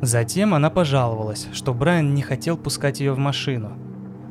Затем 0.00 0.54
она 0.54 0.70
пожаловалась, 0.70 1.48
что 1.52 1.74
Брайан 1.74 2.14
не 2.14 2.22
хотел 2.22 2.56
пускать 2.56 3.00
ее 3.00 3.12
в 3.12 3.18
машину. 3.18 3.72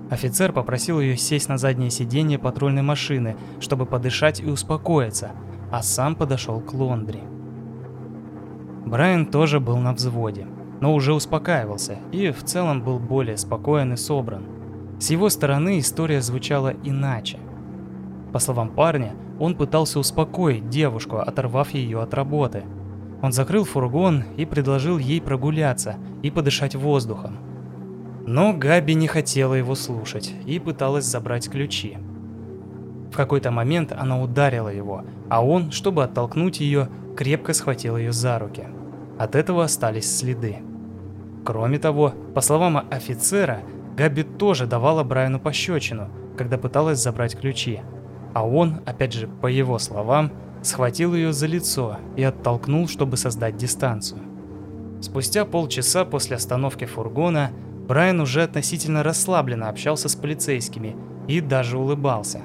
Офицер 0.10 0.54
попросил 0.54 1.02
ее 1.02 1.18
сесть 1.18 1.50
на 1.50 1.58
заднее 1.58 1.90
сиденье 1.90 2.40
патрульной 2.40 2.84
машины, 2.84 3.36
чтобы 3.60 3.86
подышать 3.86 4.40
и 4.40 4.46
успокоиться, 4.46 5.32
а 5.70 5.84
сам 5.84 6.16
подошел 6.16 6.62
к 6.62 6.74
Лондри. 6.74 7.20
Брайан 8.88 9.25
тоже 9.25 9.60
был 9.60 9.77
на 9.77 9.94
взводе, 9.94 10.48
но 10.79 10.94
уже 10.96 11.13
успокаивался 11.13 11.98
и 12.13 12.32
в 12.32 12.44
целом 12.44 12.82
был 12.82 13.00
более 13.00 13.36
спокоен 13.36 13.94
и 13.94 13.98
собран. 13.98 14.46
С 14.98 15.10
его 15.10 15.27
стороны 15.29 15.79
история 15.79 16.22
звучала 16.22 16.74
иначе. 16.84 17.38
По 18.32 18.39
словам 18.39 18.70
парня, 18.70 19.13
он 19.39 19.56
пытался 19.56 20.00
успокоить 20.00 20.70
девушку, 20.70 21.17
оторвав 21.17 21.74
ее 21.74 22.01
от 22.01 22.13
работы. 22.13 22.63
Он 23.22 23.34
закрыл 23.34 23.65
фургон 23.65 24.24
и 24.38 24.46
предложил 24.46 24.98
ей 24.98 25.20
прогуляться 25.20 25.98
и 26.24 26.32
подышать 26.32 26.75
воздухом. 26.75 27.39
Но 28.25 28.53
Габи 28.53 28.94
не 28.94 29.08
хотела 29.08 29.53
его 29.53 29.75
слушать 29.75 30.34
и 30.46 30.60
пыталась 30.60 31.06
забрать 31.06 31.50
ключи. 31.50 31.98
В 33.12 33.17
какой-то 33.17 33.51
момент 33.51 33.91
она 33.91 34.22
ударила 34.22 34.70
его, 34.70 35.03
а 35.29 35.44
он, 35.44 35.72
чтобы 35.72 36.06
оттолкнуть 36.06 36.62
ее, 36.62 36.88
крепко 37.17 37.53
схватил 37.53 37.98
ее 37.98 38.13
за 38.13 38.39
руки. 38.39 38.65
От 39.18 39.36
этого 39.36 39.64
остались 39.64 40.16
следы. 40.16 40.58
Кроме 41.44 41.80
того, 41.80 42.14
по 42.36 42.42
словам 42.42 42.88
офицера, 42.92 43.62
Габи 43.96 44.24
тоже 44.24 44.68
давала 44.68 45.04
Брайану 45.04 45.40
пощечину, 45.40 46.10
когда 46.38 46.58
пыталась 46.58 47.00
забрать 47.00 47.40
ключи. 47.40 47.82
А 48.34 48.46
он, 48.46 48.82
опять 48.86 49.14
же, 49.14 49.28
по 49.28 49.48
его 49.48 49.80
словам, 49.80 50.32
схватил 50.62 51.16
ее 51.16 51.34
за 51.34 51.48
лицо 51.48 51.98
и 52.16 52.24
оттолкнул, 52.24 52.88
чтобы 52.88 53.18
создать 53.18 53.58
дистанцию. 53.58 54.22
Спустя 55.02 55.46
полчаса 55.46 56.06
после 56.06 56.36
остановки 56.36 56.86
фургона 56.86 57.52
Брайан 57.88 58.20
уже 58.20 58.44
относительно 58.44 59.02
расслабленно 59.02 59.70
общался 59.70 60.10
с 60.10 60.16
полицейскими 60.16 60.96
и 61.28 61.40
даже 61.40 61.78
улыбался. 61.78 62.42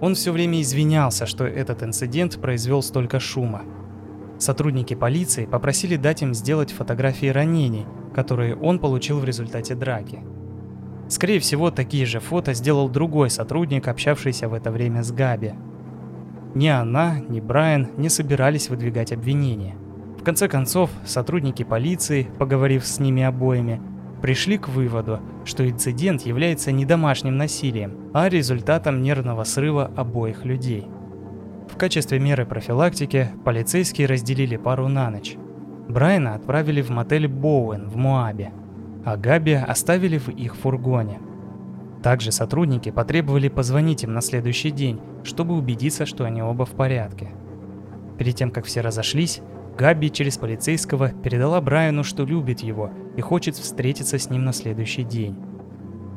Он 0.00 0.14
все 0.14 0.32
время 0.32 0.60
извинялся, 0.60 1.24
что 1.24 1.44
этот 1.44 1.82
инцидент 1.82 2.40
произвел 2.40 2.82
столько 2.82 3.20
шума. 3.20 3.62
Сотрудники 4.44 4.92
полиции 4.92 5.46
попросили 5.46 5.96
дать 5.96 6.20
им 6.20 6.34
сделать 6.34 6.70
фотографии 6.70 7.28
ранений, 7.28 7.86
которые 8.14 8.54
он 8.54 8.78
получил 8.78 9.18
в 9.18 9.24
результате 9.24 9.74
драки. 9.74 10.18
Скорее 11.08 11.40
всего, 11.40 11.70
такие 11.70 12.04
же 12.04 12.20
фото 12.20 12.52
сделал 12.52 12.90
другой 12.90 13.30
сотрудник, 13.30 13.88
общавшийся 13.88 14.50
в 14.50 14.52
это 14.52 14.70
время 14.70 15.02
с 15.02 15.12
Габи. 15.12 15.54
Ни 16.54 16.68
она, 16.68 17.20
ни 17.26 17.40
Брайан 17.40 17.88
не 17.96 18.10
собирались 18.10 18.68
выдвигать 18.68 19.12
обвинения. 19.12 19.76
В 20.20 20.22
конце 20.22 20.46
концов, 20.46 20.90
сотрудники 21.06 21.62
полиции, 21.62 22.28
поговорив 22.38 22.84
с 22.84 22.98
ними 22.98 23.22
обоими, 23.22 23.80
пришли 24.20 24.58
к 24.58 24.68
выводу, 24.68 25.20
что 25.46 25.66
инцидент 25.66 26.20
является 26.20 26.70
не 26.70 26.84
домашним 26.84 27.38
насилием, 27.38 28.10
а 28.12 28.28
результатом 28.28 29.00
нервного 29.00 29.44
срыва 29.44 29.90
обоих 29.96 30.44
людей– 30.44 30.86
в 31.74 31.76
качестве 31.76 32.20
меры 32.20 32.46
профилактики 32.46 33.30
полицейские 33.44 34.06
разделили 34.06 34.56
пару 34.56 34.86
на 34.86 35.10
ночь. 35.10 35.36
Брайана 35.88 36.36
отправили 36.36 36.80
в 36.82 36.90
мотель 36.90 37.26
Боуэн 37.26 37.88
в 37.88 37.96
Моабе, 37.96 38.52
а 39.04 39.16
Габи 39.16 39.54
оставили 39.54 40.18
в 40.18 40.28
их 40.28 40.54
фургоне. 40.54 41.18
Также 42.00 42.30
сотрудники 42.30 42.92
потребовали 42.92 43.48
позвонить 43.48 44.04
им 44.04 44.12
на 44.12 44.20
следующий 44.20 44.70
день, 44.70 45.00
чтобы 45.24 45.56
убедиться, 45.56 46.06
что 46.06 46.24
они 46.24 46.42
оба 46.42 46.64
в 46.64 46.70
порядке. 46.70 47.30
Перед 48.18 48.36
тем, 48.36 48.52
как 48.52 48.66
все 48.66 48.80
разошлись, 48.80 49.40
Габи 49.76 50.12
через 50.12 50.38
полицейского 50.38 51.08
передала 51.08 51.60
Брайану, 51.60 52.04
что 52.04 52.24
любит 52.24 52.60
его 52.60 52.90
и 53.16 53.20
хочет 53.20 53.56
встретиться 53.56 54.16
с 54.20 54.30
ним 54.30 54.44
на 54.44 54.52
следующий 54.52 55.02
день. 55.02 55.36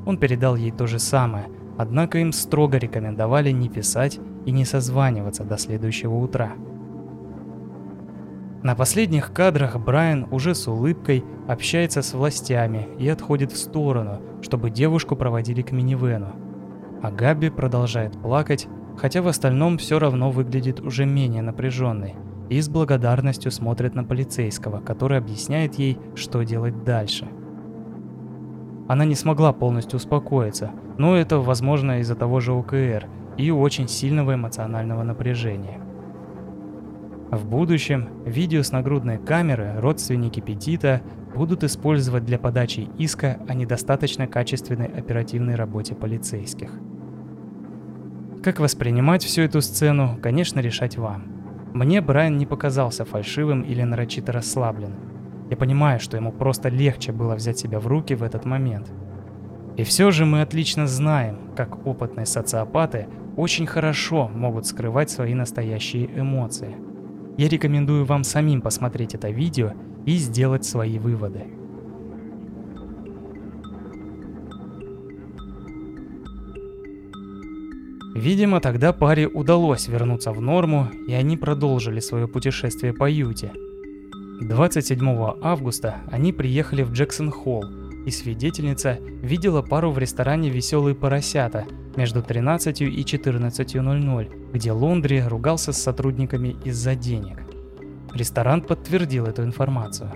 Он 0.06 0.20
передал 0.20 0.56
ей 0.56 0.70
то 0.70 0.86
же 0.86 1.00
самое, 1.00 1.48
однако 1.80 2.20
им 2.20 2.32
строго 2.32 2.78
рекомендовали 2.78 3.50
не 3.50 3.70
писать 3.70 4.20
и 4.48 4.52
не 4.52 4.64
созваниваться 4.66 5.44
до 5.44 5.58
следующего 5.58 6.16
утра. 6.16 6.54
На 8.64 8.76
последних 8.76 9.34
кадрах 9.34 9.78
Брайан 9.78 10.26
уже 10.32 10.56
с 10.56 10.68
улыбкой 10.68 11.24
общается 11.48 12.02
с 12.02 12.14
властями 12.14 12.88
и 12.98 13.08
отходит 13.10 13.52
в 13.52 13.58
сторону, 13.58 14.22
чтобы 14.42 14.72
девушку 14.72 15.16
проводили 15.18 15.62
к 15.62 15.74
минивену. 15.74 16.34
А 17.04 17.12
Габи 17.12 17.50
продолжает 17.50 18.14
плакать, 18.20 18.68
хотя 18.98 19.22
в 19.22 19.28
остальном 19.28 19.78
все 19.78 20.00
равно 20.00 20.32
выглядит 20.32 20.80
уже 20.80 21.06
менее 21.06 21.44
напряженной 21.44 22.16
и 22.50 22.62
с 22.62 22.70
благодарностью 22.70 23.52
смотрит 23.52 23.96
на 23.96 24.06
полицейского, 24.06 24.80
который 24.80 25.18
объясняет 25.18 25.76
ей, 25.76 26.00
что 26.16 26.44
делать 26.44 26.86
дальше. 26.86 27.28
Она 28.88 29.04
не 29.04 29.16
смогла 29.16 29.52
полностью 29.52 29.98
успокоиться, 29.98 30.72
но 30.98 31.18
это 31.18 31.40
возможно 31.40 32.00
из-за 32.00 32.16
того 32.16 32.40
же 32.40 32.54
ОКР 32.54 33.08
и 33.38 33.52
очень 33.52 33.88
сильного 33.88 34.36
эмоционального 34.36 35.04
напряжения. 35.04 35.80
В 37.32 37.46
будущем 37.46 38.10
видео 38.26 38.64
с 38.64 38.72
нагрудной 38.72 39.18
камеры 39.18 39.74
родственники 39.80 40.40
Петита 40.40 41.02
будут 41.36 41.64
использовать 41.64 42.24
для 42.24 42.40
подачи 42.40 42.90
иска 42.98 43.38
о 43.48 43.54
недостаточно 43.54 44.28
качественной 44.28 44.88
оперативной 44.88 45.56
работе 45.56 45.94
полицейских. 45.94 46.72
Как 48.42 48.60
воспринимать 48.60 49.24
всю 49.24 49.42
эту 49.42 49.62
сцену, 49.62 50.18
конечно, 50.22 50.62
решать 50.62 50.98
вам. 50.98 51.26
Мне 51.74 52.00
Брайан 52.00 52.38
не 52.38 52.46
показался 52.46 53.04
фальшивым 53.04 53.62
или 53.62 53.84
нарочито 53.84 54.32
расслабленным. 54.32 55.48
Я 55.50 55.58
понимаю, 55.58 56.00
что 56.00 56.16
ему 56.16 56.32
просто 56.32 56.70
легче 56.70 57.12
было 57.12 57.36
взять 57.36 57.60
себя 57.60 57.80
в 57.80 57.88
руки 57.88 58.16
в 58.16 58.24
этот 58.24 58.46
момент. 58.46 58.90
И 59.76 59.84
все 59.84 60.12
же 60.12 60.26
мы 60.26 60.42
отлично 60.42 60.88
знаем, 60.88 61.52
как 61.56 61.86
опытные 61.86 62.26
социопаты 62.26 63.08
очень 63.38 63.66
хорошо 63.66 64.28
могут 64.28 64.66
скрывать 64.66 65.10
свои 65.10 65.34
настоящие 65.34 66.08
эмоции– 66.20 66.76
я 67.38 67.48
рекомендую 67.48 68.04
вам 68.04 68.24
самим 68.24 68.62
посмотреть 68.62 69.14
это 69.14 69.30
видео 69.30 69.74
и 70.08 70.16
сделать 70.16 70.66
свои 70.66 70.98
выводы. 70.98 71.46
Видимо, 78.16 78.60
тогда 78.60 78.92
паре 78.92 79.28
удалось 79.28 79.88
вернуться 79.88 80.32
в 80.32 80.42
норму, 80.42 80.88
и 81.08 81.14
они 81.14 81.38
продолжили 81.38 82.00
свое 82.00 82.28
путешествие 82.28 82.92
по 82.92 83.08
Юте. 83.08 83.54
27 84.42 85.36
августа 85.42 85.98
они 86.10 86.34
приехали 86.34 86.82
в 86.82 86.92
Джексон-Холл, 86.92 87.66
и 88.08 88.12
свидетельница 88.12 89.00
видела 89.22 89.62
пару 89.62 89.92
в 89.92 89.98
ресторане 89.98 90.50
«Веселые 90.50 90.96
поросята» 90.96 91.66
между 91.98 92.24
13 92.24 92.80
и 92.84 93.02
14.00, 93.02 94.52
где 94.54 94.72
Лондри 94.72 95.20
ругался 95.28 95.74
с 95.74 95.84
сотрудниками 95.84 96.56
из-за 96.64 96.96
денег. 96.96 97.42
Ресторан 98.14 98.62
подтвердил 98.62 99.26
эту 99.26 99.44
информацию. 99.44 100.14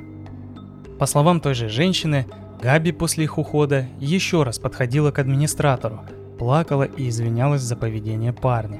По 0.99 1.05
словам 1.05 1.41
той 1.41 1.53
же 1.53 1.67
женщины, 1.67 2.27
Габи 2.61 2.93
после 2.93 3.25
их 3.25 3.37
ухода 3.37 3.85
еще 3.99 4.43
раз 4.43 4.57
подходила 4.57 5.11
к 5.11 5.19
администратору, 5.19 5.99
плакала 6.39 6.83
и 6.83 7.09
извинялась 7.09 7.61
за 7.61 7.75
поведение 7.75 8.31
парня. 8.31 8.79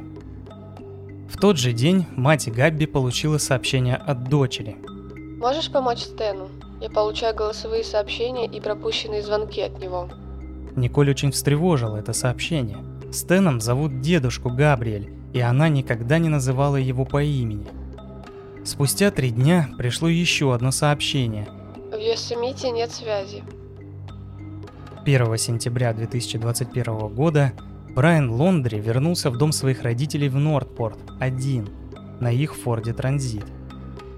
В 1.30 1.36
тот 1.36 1.58
же 1.58 1.74
день 1.74 2.06
мать 2.16 2.50
Габи 2.50 2.86
получила 2.86 3.40
сообщение 3.40 3.98
от 3.98 4.30
дочери. 4.30 4.78
«Можешь 5.38 5.70
помочь 5.70 6.00
Стэну? 6.00 6.48
Я 6.82 6.90
получаю 6.90 7.36
голосовые 7.36 7.84
сообщения 7.84 8.48
и 8.48 8.60
пропущенные 8.60 9.22
звонки 9.22 9.62
от 9.62 9.80
него. 9.80 10.10
Николь 10.76 11.12
очень 11.12 11.32
встревожила 11.32 11.98
это 11.98 12.12
сообщение. 12.12 12.80
Стэном 13.12 13.62
зовут 13.62 14.02
дедушку 14.02 14.50
Габриэль, 14.50 15.14
и 15.32 15.40
она 15.40 15.70
никогда 15.70 16.18
не 16.18 16.28
называла 16.28 16.78
его 16.78 17.06
по 17.06 17.22
имени. 17.22 17.68
Спустя 18.64 19.12
три 19.12 19.30
дня 19.30 19.70
пришло 19.78 20.08
еще 20.08 20.56
одно 20.56 20.72
сообщение. 20.72 21.48
В 21.92 21.98
Йосемите 21.98 22.72
нет 22.72 22.92
связи. 22.92 23.44
1 25.06 25.38
сентября 25.38 25.94
2021 25.94 27.10
года 27.10 27.54
Брайан 27.94 28.32
Лондри 28.32 28.80
вернулся 28.80 29.30
в 29.30 29.38
дом 29.38 29.52
своих 29.52 29.84
родителей 29.84 30.30
в 30.30 30.36
Нортпорт 30.36 30.98
один 31.20 31.70
на 32.20 32.32
их 32.32 32.56
Форде 32.56 32.94
Транзит– 32.94 33.46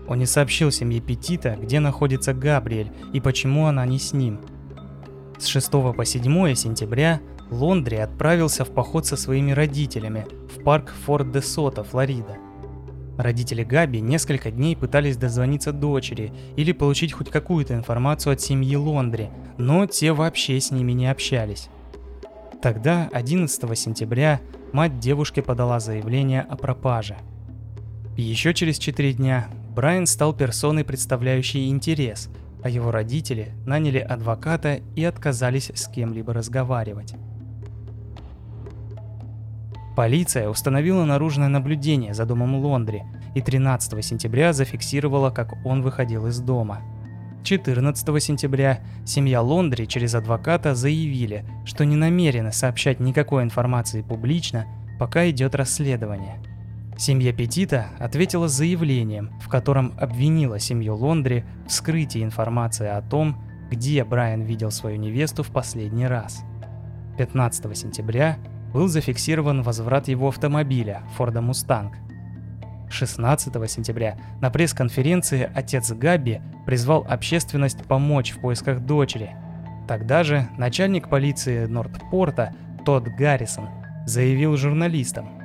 он 0.08 0.20
не 0.20 0.26
сообщил 0.26 0.72
семье 0.72 1.00
Петита, 1.00 1.58
где 1.62 1.80
находится 1.80 2.34
Габриэль 2.34 2.92
и 3.14 3.20
почему 3.20 3.68
она 3.68 3.86
не 3.86 4.00
с 4.00 4.14
ним. 4.14 4.40
С 5.38 5.48
6 5.48 5.72
по 5.72 6.06
7 6.06 6.56
сентября 6.56 7.22
Лондри 7.50 7.96
отправился 7.98 8.66
в 8.66 8.72
поход 8.72 9.06
со 9.06 9.18
своими 9.18 9.52
родителями 9.52 10.26
в 10.56 10.64
парк 10.64 10.94
Форт 11.06 11.32
де 11.32 11.42
Сота, 11.42 11.84
Флорида. 11.84 12.38
Родители 13.18 13.64
Габи 13.64 14.02
несколько 14.02 14.50
дней 14.50 14.76
пытались 14.76 15.18
дозвониться 15.18 15.72
дочери 15.72 16.34
или 16.56 16.72
получить 16.72 17.14
хоть 17.14 17.30
какую-то 17.30 17.76
информацию 17.76 18.34
от 18.34 18.42
семьи 18.42 18.76
Лондри, 18.76 19.30
но 19.58 19.86
те 19.86 20.14
вообще 20.14 20.60
с 20.60 20.72
ними 20.72 20.94
не 20.94 21.08
общались. 21.12 21.70
Тогда, 22.62 23.10
11 23.14 23.78
сентября, 23.78 24.42
мать 24.72 24.98
девушки 24.98 25.42
подала 25.42 25.80
заявление 25.80 26.42
о 26.42 26.56
пропаже. 26.56 27.18
Еще 28.18 28.54
через 28.54 28.80
4 28.80 29.14
дня 29.14 29.48
Брайан 29.74 30.06
стал 30.06 30.34
персоной, 30.34 30.84
представляющей 30.84 31.70
интерес, 31.70 32.30
а 32.62 32.70
его 32.70 32.92
родители 32.92 33.54
наняли 33.66 33.98
адвоката 33.98 34.82
и 34.96 35.04
отказались 35.04 35.72
с 35.74 35.88
кем-либо 35.88 36.32
разговаривать. 36.32 37.16
Полиция 39.96 40.48
установила 40.48 41.06
наружное 41.06 41.48
наблюдение 41.48 42.14
за 42.14 42.26
домом 42.26 42.56
Лондри 42.56 43.04
и 43.34 43.42
13 43.42 44.06
сентября 44.06 44.54
зафиксировала, 44.54 45.32
как 45.32 45.54
он 45.66 45.82
выходил 45.82 46.28
из 46.28 46.40
дома. 46.40 46.82
14 47.44 48.24
сентября 48.24 48.80
семья 49.06 49.42
Лондри 49.42 49.86
через 49.86 50.14
адвоката 50.14 50.76
заявили, 50.76 51.46
что 51.66 51.84
не 51.84 51.96
намерены 51.96 52.52
сообщать 52.52 53.00
никакой 53.00 53.42
информации 53.42 54.04
публично, 54.04 54.68
пока 55.00 55.28
идет 55.30 55.56
расследование– 55.56 56.40
Семья 56.98 57.34
Петита 57.34 57.88
ответила 58.00 58.48
заявлением, 58.48 59.32
в 59.42 59.50
котором 59.50 59.94
обвинила 60.00 60.60
семью 60.60 60.96
Лондри 60.96 61.44
в 61.68 61.72
скрытии 61.72 62.24
информации 62.24 62.88
о 62.88 63.02
том, 63.02 63.44
где 63.70 64.04
Брайан 64.04 64.42
видел 64.44 64.72
свою 64.72 64.98
невесту 64.98 65.44
в 65.44 65.50
последний 65.50 66.06
раз. 66.06 66.44
15 67.18 67.76
сентября 67.76 68.38
был 68.74 68.88
зафиксирован 68.88 69.64
возврат 69.64 70.08
его 70.08 70.30
автомобиля 70.30 71.04
Форда 71.18 71.42
Мустанг. 71.42 71.96
16 72.90 73.72
сентября 73.72 74.18
на 74.40 74.52
пресс-конференции 74.52 75.50
отец 75.54 75.92
Габи 75.92 76.42
призвал 76.68 77.06
общественность 77.10 77.84
помочь 77.86 78.32
в 78.32 78.40
поисках 78.40 78.82
дочери. 78.82 79.36
Тогда 79.88 80.24
же 80.24 80.48
начальник 80.58 81.10
полиции 81.10 81.66
Нортпорта 81.66 82.54
Тодд 82.86 83.10
Гаррисон 83.18 83.68
заявил 84.06 84.56
журналистам– 84.58 85.30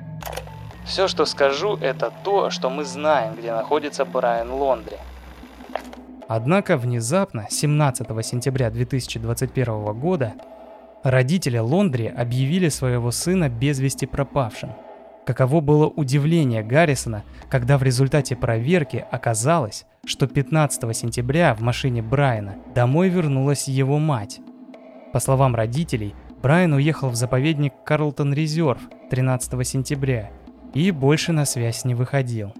все, 0.88 1.06
что 1.06 1.26
скажу, 1.26 1.76
это 1.76 2.10
то, 2.24 2.50
что 2.50 2.70
мы 2.70 2.84
знаем, 2.84 3.34
где 3.36 3.52
находится 3.52 4.04
Брайан 4.04 4.50
Лондри. 4.50 4.96
Однако 6.26 6.76
внезапно, 6.76 7.46
17 7.48 8.06
сентября 8.24 8.70
2021 8.70 9.92
года, 9.98 10.34
родители 11.04 11.58
Лондри 11.58 12.06
объявили 12.06 12.70
своего 12.70 13.10
сына 13.10 13.48
без 13.48 13.78
вести 13.78 14.06
пропавшим. 14.06 14.72
Каково 15.26 15.60
было 15.60 15.86
удивление 15.86 16.62
Гаррисона, 16.62 17.22
когда 17.50 17.76
в 17.76 17.82
результате 17.82 18.34
проверки 18.34 19.04
оказалось, 19.10 19.84
что 20.06 20.26
15 20.26 20.96
сентября 20.96 21.54
в 21.54 21.60
машине 21.60 22.02
Брайана 22.02 22.56
домой 22.74 23.10
вернулась 23.10 23.68
его 23.68 23.98
мать. 23.98 24.40
По 25.12 25.20
словам 25.20 25.54
родителей, 25.54 26.14
Брайан 26.42 26.72
уехал 26.72 27.10
в 27.10 27.14
заповедник 27.14 27.74
Карлтон 27.84 28.32
Резерв 28.32 28.80
13 29.10 29.66
сентября 29.66 30.30
и 30.74 30.90
больше 30.90 31.32
на 31.32 31.44
связь 31.44 31.84
не 31.84 31.94
выходил. 31.94 32.52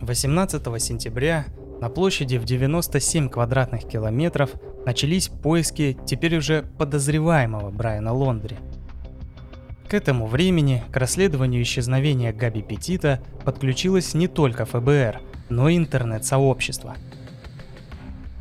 18 0.00 0.82
сентября 0.82 1.46
на 1.80 1.88
площади 1.88 2.36
в 2.36 2.44
97 2.44 3.28
квадратных 3.28 3.86
километров 3.86 4.50
начались 4.84 5.28
поиски 5.28 5.96
теперь 6.06 6.36
уже 6.36 6.62
подозреваемого 6.62 7.70
Брайана 7.70 8.12
Лондри. 8.12 8.56
К 9.88 9.94
этому 9.94 10.26
времени 10.26 10.82
к 10.90 10.96
расследованию 10.96 11.62
исчезновения 11.62 12.32
Габи 12.32 12.62
Петита 12.62 13.20
подключилось 13.44 14.14
не 14.14 14.28
только 14.28 14.64
ФБР, 14.64 15.20
но 15.48 15.68
и 15.68 15.76
интернет-сообщество– 15.76 16.96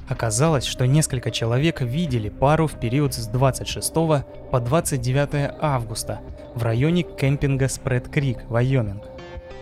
Оказалось, 0.07 0.65
что 0.65 0.85
несколько 0.85 1.31
человек 1.31 1.81
видели 1.81 2.29
пару 2.29 2.67
в 2.67 2.79
период 2.79 3.13
с 3.15 3.27
26 3.27 3.93
по 3.93 4.59
29 4.59 5.55
августа 5.59 6.19
в 6.55 6.63
районе 6.63 7.03
кемпинга 7.03 7.67
Спред 7.67 8.07
Крик, 8.07 8.39
Вайоминг. 8.49 9.03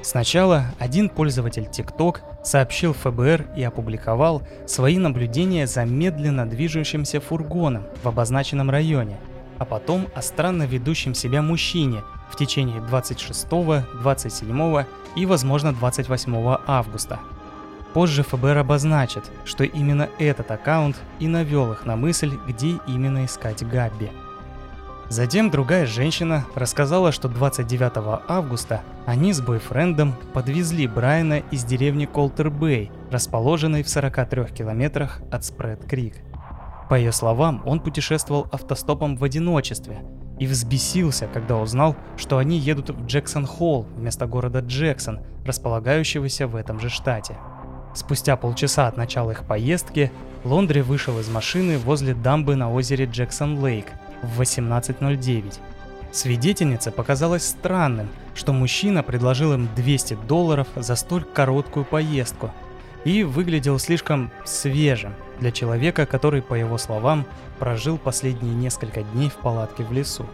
Сначала 0.01 0.65
один 0.79 1.09
пользователь 1.09 1.63
TikTok 1.71 2.17
сообщил 2.43 2.93
ФБР 2.93 3.47
и 3.55 3.63
опубликовал 3.63 4.43
свои 4.67 4.97
наблюдения 4.97 5.65
за 5.65 5.85
медленно 5.85 6.47
движущимся 6.47 7.19
фургоном 7.19 7.85
в 8.03 8.07
обозначенном 8.07 8.69
районе, 8.69 9.17
а 9.59 9.65
потом 9.65 10.07
о 10.13 10.21
странно 10.21 10.63
ведущем 10.63 11.13
себя 11.13 11.41
мужчине, 11.41 12.01
в 12.29 12.35
течение 12.35 12.81
26, 12.81 13.47
27 14.01 14.85
и, 15.15 15.25
возможно, 15.25 15.71
28 15.71 16.57
августа. 16.67 17.19
Позже 17.93 18.23
ФБР 18.23 18.57
обозначит, 18.57 19.23
что 19.45 19.63
именно 19.63 20.09
этот 20.17 20.49
аккаунт 20.49 20.97
и 21.19 21.27
навел 21.27 21.71
их 21.71 21.85
на 21.85 21.95
мысль, 21.95 22.33
где 22.47 22.79
именно 22.87 23.25
искать 23.25 23.63
Габби. 23.65 24.11
Затем 25.09 25.51
другая 25.51 25.85
женщина 25.85 26.45
рассказала, 26.55 27.11
что 27.11 27.27
29 27.27 28.21
августа 28.27 28.81
они 29.05 29.33
с 29.33 29.41
бойфрендом 29.41 30.15
подвезли 30.33 30.87
Брайана 30.87 31.43
из 31.51 31.63
деревни 31.65 32.05
Колтер-Бэй, 32.05 32.91
расположенной 33.11 33.83
в 33.83 33.89
43 33.89 34.45
километрах 34.45 35.19
от 35.31 35.43
Спред-Крик. 35.43 36.15
По 36.89 36.95
ее 36.95 37.11
словам, 37.11 37.61
он 37.65 37.79
путешествовал 37.79 38.47
автостопом 38.51 39.17
в 39.17 39.23
одиночестве 39.23 39.99
и 40.39 40.47
взбесился, 40.47 41.27
когда 41.31 41.57
узнал, 41.57 41.95
что 42.17 42.37
они 42.37 42.57
едут 42.57 42.89
в 42.89 43.05
Джексон-Холл 43.05 43.87
вместо 43.95 44.25
города 44.25 44.59
Джексон, 44.59 45.19
располагающегося 45.45 46.47
в 46.47 46.55
этом 46.55 46.79
же 46.79 46.89
штате. 46.89 47.37
Спустя 47.93 48.35
полчаса 48.35 48.87
от 48.87 48.97
начала 48.97 49.31
их 49.31 49.45
поездки 49.45 50.11
Лондри 50.43 50.81
вышел 50.81 51.19
из 51.19 51.29
машины 51.29 51.77
возле 51.77 52.13
дамбы 52.13 52.55
на 52.55 52.71
озере 52.71 53.05
Джексон-Лейк 53.05 53.85
в 54.23 54.41
18.09. 54.41 55.59
Свидетельнице 56.11 56.91
показалось 56.91 57.45
странным, 57.45 58.09
что 58.35 58.53
мужчина 58.53 59.03
предложил 59.03 59.53
им 59.53 59.69
200 59.75 60.15
долларов 60.27 60.67
за 60.75 60.95
столь 60.95 61.23
короткую 61.23 61.85
поездку 61.85 62.51
и 63.03 63.23
выглядел 63.23 63.79
слишком 63.79 64.31
свежим 64.45 65.13
для 65.39 65.51
человека, 65.51 66.05
который, 66.05 66.41
по 66.41 66.53
его 66.53 66.77
словам, 66.77 67.25
прожил 67.59 67.97
последние 67.97 68.53
несколько 68.53 69.03
дней 69.03 69.29
в 69.29 69.35
палатке 69.35 69.83
в 69.83 69.91
лесу. 69.91 70.25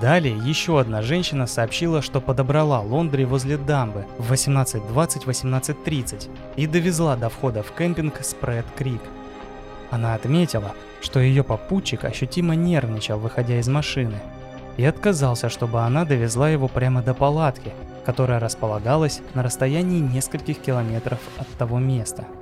Далее 0.00 0.36
еще 0.36 0.78
одна 0.78 1.02
женщина 1.02 1.46
сообщила, 1.46 2.02
что 2.02 2.20
подобрала 2.20 2.80
Лондри 2.80 3.24
возле 3.24 3.56
дамбы 3.56 4.04
в 4.18 4.30
18.20-18.30 4.32 6.28
и 6.56 6.66
довезла 6.66 7.16
до 7.16 7.30
входа 7.30 7.62
в 7.62 7.72
кемпинг 7.72 8.22
Спред 8.22 8.66
Крик. 8.76 9.00
Она 9.90 10.14
отметила, 10.14 10.74
что 11.00 11.20
ее 11.20 11.44
попутчик 11.44 12.04
ощутимо 12.04 12.54
нервничал, 12.54 13.18
выходя 13.18 13.58
из 13.58 13.68
машины, 13.68 14.16
и 14.76 14.84
отказался, 14.84 15.48
чтобы 15.48 15.80
она 15.80 16.04
довезла 16.04 16.48
его 16.50 16.68
прямо 16.68 17.02
до 17.02 17.14
палатки, 17.14 17.72
которая 18.04 18.40
располагалась 18.40 19.20
на 19.34 19.42
расстоянии 19.42 20.00
нескольких 20.00 20.58
километров 20.58 21.20
от 21.38 21.48
того 21.58 21.78
места– 21.78 22.24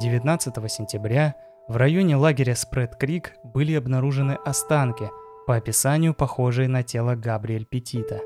19 0.00 0.70
сентября 0.70 1.36
в 1.68 1.76
районе 1.76 2.16
лагеря 2.16 2.54
Спред-Крик 2.54 3.32
были 3.42 3.74
обнаружены 3.74 4.38
останки, 4.44 5.10
по 5.46 5.56
описанию 5.56 6.12
похожие 6.12 6.68
на 6.68 6.82
тело 6.82 7.14
Габриэль 7.14 7.64
Петита. 7.64 8.20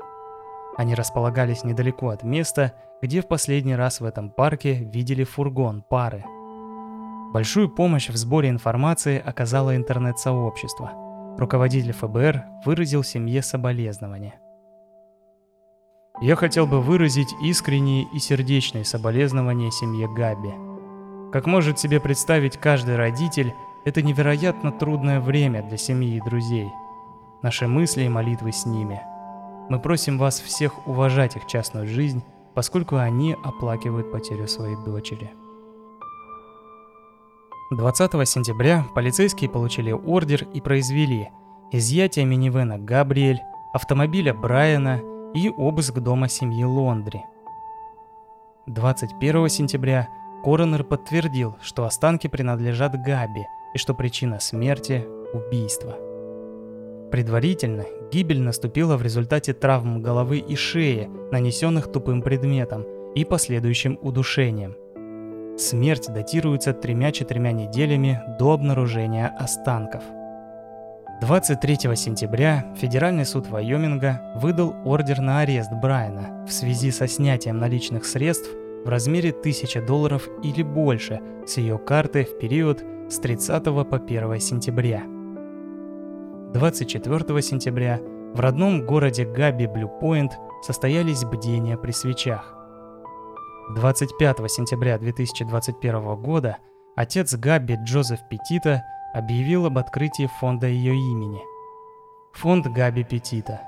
Они 0.77 0.95
располагались 0.95 1.63
недалеко 1.63 2.09
от 2.09 2.23
места, 2.23 2.73
где 3.01 3.21
в 3.21 3.27
последний 3.27 3.75
раз 3.75 3.99
в 4.01 4.05
этом 4.05 4.29
парке 4.29 4.73
видели 4.73 5.23
фургон 5.23 5.81
пары. 5.81 6.23
Большую 7.33 7.69
помощь 7.69 8.09
в 8.09 8.15
сборе 8.17 8.49
информации 8.49 9.21
оказало 9.23 9.75
интернет-сообщество. 9.75 10.91
Руководитель 11.37 11.93
ФБР 11.93 12.43
выразил 12.65 13.03
семье 13.03 13.41
соболезнования. 13.41 14.39
Я 16.21 16.35
хотел 16.35 16.67
бы 16.67 16.81
выразить 16.81 17.33
искренние 17.41 18.05
и 18.13 18.19
сердечные 18.19 18.85
соболезнования 18.85 19.71
семье 19.71 20.07
Габи– 20.13 20.53
как 21.31 21.45
может 21.45 21.79
себе 21.79 22.01
представить 22.01 22.57
каждый 22.57 22.97
родитель, 22.97 23.53
это 23.85 24.01
невероятно 24.01 24.69
трудное 24.73 25.21
время 25.21 25.63
для 25.63 25.77
семьи 25.77 26.17
и 26.17 26.21
друзей. 26.21 26.67
Наши 27.41 27.67
мысли 27.67 28.03
и 28.03 28.09
молитвы 28.09 28.51
с 28.51 28.65
ними. 28.65 29.01
Мы 29.71 29.79
просим 29.79 30.17
вас 30.17 30.41
всех 30.41 30.85
уважать 30.85 31.37
их 31.37 31.47
частную 31.47 31.87
жизнь, 31.87 32.21
поскольку 32.55 32.97
они 32.97 33.37
оплакивают 33.41 34.11
потерю 34.11 34.45
своей 34.49 34.75
дочери. 34.75 35.31
20 37.71 38.27
сентября 38.27 38.85
полицейские 38.93 39.49
получили 39.49 39.93
ордер 39.93 40.45
и 40.53 40.59
произвели 40.59 41.29
изъятие 41.71 42.25
минивэна 42.25 42.79
Габриэль, 42.79 43.39
автомобиля 43.71 44.33
Брайана 44.33 44.99
и 45.33 45.47
обыск 45.47 45.99
дома 45.99 46.27
семьи 46.27 46.65
Лондри. 46.65 47.23
21 48.65 49.47
сентября 49.47 50.09
Коронер 50.43 50.83
подтвердил, 50.83 51.55
что 51.61 51.85
останки 51.85 52.27
принадлежат 52.27 53.01
Габи 53.01 53.45
и 53.73 53.77
что 53.77 53.93
причина 53.93 54.41
смерти– 54.41 55.07
убийство. 55.33 56.10
Предварительно 57.11 57.85
гибель 58.11 58.41
наступила 58.41 58.95
в 58.95 59.03
результате 59.03 59.53
травм 59.53 60.01
головы 60.01 60.37
и 60.37 60.55
шеи, 60.55 61.09
нанесенных 61.31 61.91
тупым 61.91 62.21
предметом, 62.21 62.85
и 63.15 63.25
последующим 63.25 63.99
удушением. 64.01 64.77
Смерть 65.57 66.07
датируется 66.07 66.73
тремя-четырьмя 66.73 67.51
неделями 67.51 68.21
до 68.39 68.53
обнаружения 68.53 69.27
останков. 69.37 70.03
23 71.21 71.95
сентября 71.97 72.73
Федеральный 72.77 73.25
суд 73.25 73.47
Вайоминга 73.47 74.21
выдал 74.35 74.73
ордер 74.85 75.19
на 75.19 75.41
арест 75.41 75.71
Брайана 75.71 76.45
в 76.47 76.51
связи 76.51 76.89
со 76.89 77.07
снятием 77.07 77.59
наличных 77.59 78.05
средств 78.05 78.49
в 78.85 78.89
размере 78.89 79.31
1000 79.31 79.85
долларов 79.85 80.27
или 80.41 80.63
больше 80.63 81.19
с 81.45 81.57
ее 81.57 81.77
карты 81.77 82.23
в 82.23 82.39
период 82.39 82.81
с 83.09 83.19
30 83.19 83.63
по 83.65 83.97
1 83.97 84.39
сентября. 84.39 85.20
24 86.53 87.41
сентября 87.41 87.99
в 88.33 88.39
родном 88.39 88.85
городе 88.85 89.25
Габи 89.25 89.67
Блюпоинт 89.67 90.33
состоялись 90.61 91.23
бдения 91.23 91.77
при 91.77 91.91
свечах. 91.91 92.53
25 93.75 94.37
сентября 94.51 94.97
2021 94.97 96.15
года 96.15 96.57
отец 96.95 97.33
Габи 97.35 97.77
Джозеф 97.85 98.19
Петита 98.29 98.83
объявил 99.13 99.65
об 99.65 99.77
открытии 99.77 100.29
фонда 100.39 100.67
ее 100.67 100.93
имени. 100.93 101.41
Фонд 102.33 102.67
Габи 102.67 103.03
Петита. 103.03 103.61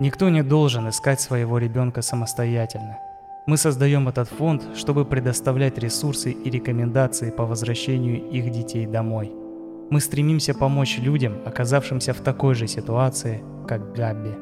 Никто 0.00 0.28
не 0.28 0.42
должен 0.42 0.88
искать 0.88 1.20
своего 1.20 1.58
ребенка 1.58 2.02
самостоятельно– 2.02 2.98
мы 3.46 3.58
создаем 3.58 4.08
этот 4.08 4.26
фонд, 4.28 4.62
чтобы 4.74 5.04
предоставлять 5.04 5.76
ресурсы 5.76 6.30
и 6.30 6.48
рекомендации 6.48 7.30
по 7.30 7.44
возвращению 7.44 8.26
их 8.30 8.50
детей 8.50 8.86
домой. 8.86 9.43
Мы 9.90 10.00
стремимся 10.00 10.54
помочь 10.54 10.98
людям, 10.98 11.38
оказавшимся 11.44 12.12
в 12.12 12.20
такой 12.20 12.54
же 12.54 12.66
ситуации, 12.66 13.42
как 13.68 13.94
Габби. 13.94 14.34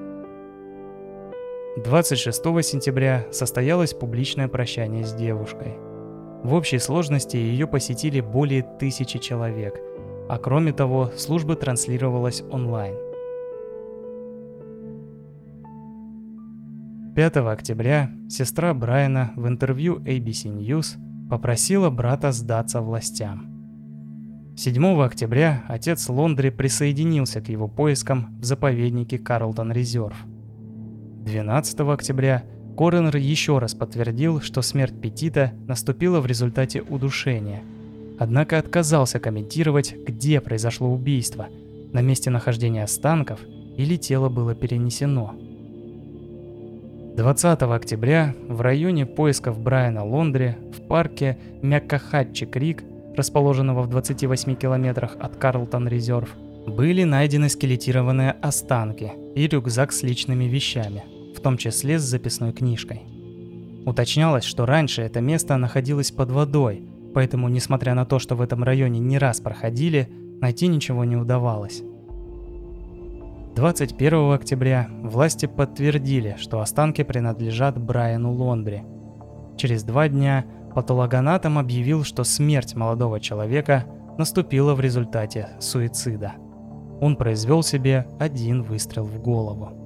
26 1.85 2.42
сентября 2.62 3.26
состоялось 3.31 3.94
публичное 3.94 4.48
прощание 4.48 5.05
с 5.05 5.14
девушкой. 5.14 5.74
В 6.42 6.55
общей 6.55 6.78
сложности 6.78 7.37
ее 7.37 7.66
посетили 7.66 8.20
более 8.20 8.62
тысячи 8.62 9.18
человек, 9.18 9.81
а 10.28 10.38
кроме 10.38 10.72
того, 10.72 11.11
служба 11.16 11.57
транслировалась 11.57 12.42
онлайн– 12.50 12.94
5 17.14 17.37
октября 17.37 18.11
сестра 18.31 18.72
Брайана 18.72 19.33
в 19.37 19.46
интервью 19.46 19.98
ABC 19.98 20.46
News 20.46 20.96
попросила 21.28 21.90
брата 21.90 22.33
сдаться 22.33 22.81
властям. 22.81 23.51
7 24.56 25.02
октября 25.02 25.64
отец 25.68 26.08
Лондри 26.08 26.50
присоединился 26.50 27.40
к 27.40 27.48
его 27.48 27.68
поискам 27.68 28.38
в 28.40 28.44
заповеднике 28.44 29.18
Карлтон 29.18 29.72
Резерв. 29.72 30.14
12 31.24 31.80
октября 31.80 32.44
Коронер 32.76 33.16
еще 33.16 33.58
раз 33.58 33.74
подтвердил, 33.74 34.40
что 34.40 34.62
смерть 34.62 35.00
Петита 35.00 35.52
наступила 35.66 36.20
в 36.20 36.26
результате 36.26 36.82
удушения, 36.82 37.62
однако 38.18 38.58
отказался 38.58 39.20
комментировать, 39.20 39.94
где 39.94 40.40
произошло 40.40 40.92
убийство, 40.92 41.48
на 41.92 42.00
месте 42.00 42.30
нахождения 42.30 42.84
останков 42.84 43.40
или 43.76 43.96
тело 43.96 44.28
было 44.28 44.54
перенесено– 44.54 45.34
20 47.16 47.62
октября 47.64 48.34
в 48.48 48.62
районе 48.62 49.04
поисков 49.04 49.58
Брайана 49.60 50.02
Лондри 50.02 50.56
в 50.72 50.80
парке 50.88 51.36
Мяккахатчи 51.60 52.46
Крик, 52.46 52.84
расположенного 53.16 53.83
в 53.83 53.88
28 53.88 54.55
километрах 54.57 55.16
от 55.20 55.37
Карлтон 55.37 55.88
Резерв, 55.88 56.31
были 56.66 57.05
найдены 57.05 57.48
скелетированные 57.48 58.33
останки 58.33 59.12
и 59.35 59.46
рюкзак 59.46 59.92
с 59.92 60.03
личными 60.03 60.44
вещами, 60.44 61.05
в 61.37 61.40
том 61.40 61.57
числе 61.57 61.98
с 61.98 62.03
записной 62.03 62.53
книжкой. 62.53 63.03
Уточнялось, 63.85 64.44
что 64.44 64.64
раньше 64.64 65.03
это 65.03 65.20
место 65.20 65.57
находилось 65.57 66.12
под 66.12 66.31
водой, 66.31 66.83
поэтому, 67.14 67.48
несмотря 67.48 67.94
на 67.94 68.05
то, 68.05 68.18
что 68.18 68.37
в 68.37 68.40
этом 68.40 68.62
районе 68.62 69.01
не 69.01 69.18
раз 69.18 69.40
проходили, 69.40 70.09
найти 70.40 70.68
ничего 70.68 71.05
не 71.05 71.16
удавалось. 71.16 71.83
21 73.57 74.33
октября 74.33 74.88
власти 75.03 75.46
подтвердили, 75.46 76.37
что 76.38 76.61
останки 76.61 77.03
принадлежат 77.03 77.79
Брайану 77.79 78.33
Лондри. 78.33 78.83
Через 79.59 79.83
два 79.83 80.09
дня 80.09 80.46
Патологоанатом 80.74 81.58
объявил, 81.58 82.04
что 82.04 82.24
смерть 82.24 82.74
молодого 82.74 83.20
человека 83.20 83.85
наступила 84.18 84.74
в 84.74 84.80
результате 84.80 85.50
суицида. 85.61 86.32
Он 87.00 87.16
произвел 87.16 87.62
себе 87.62 88.06
один 88.18 88.62
выстрел 88.62 89.04
в 89.04 89.20
голову. 89.20 89.82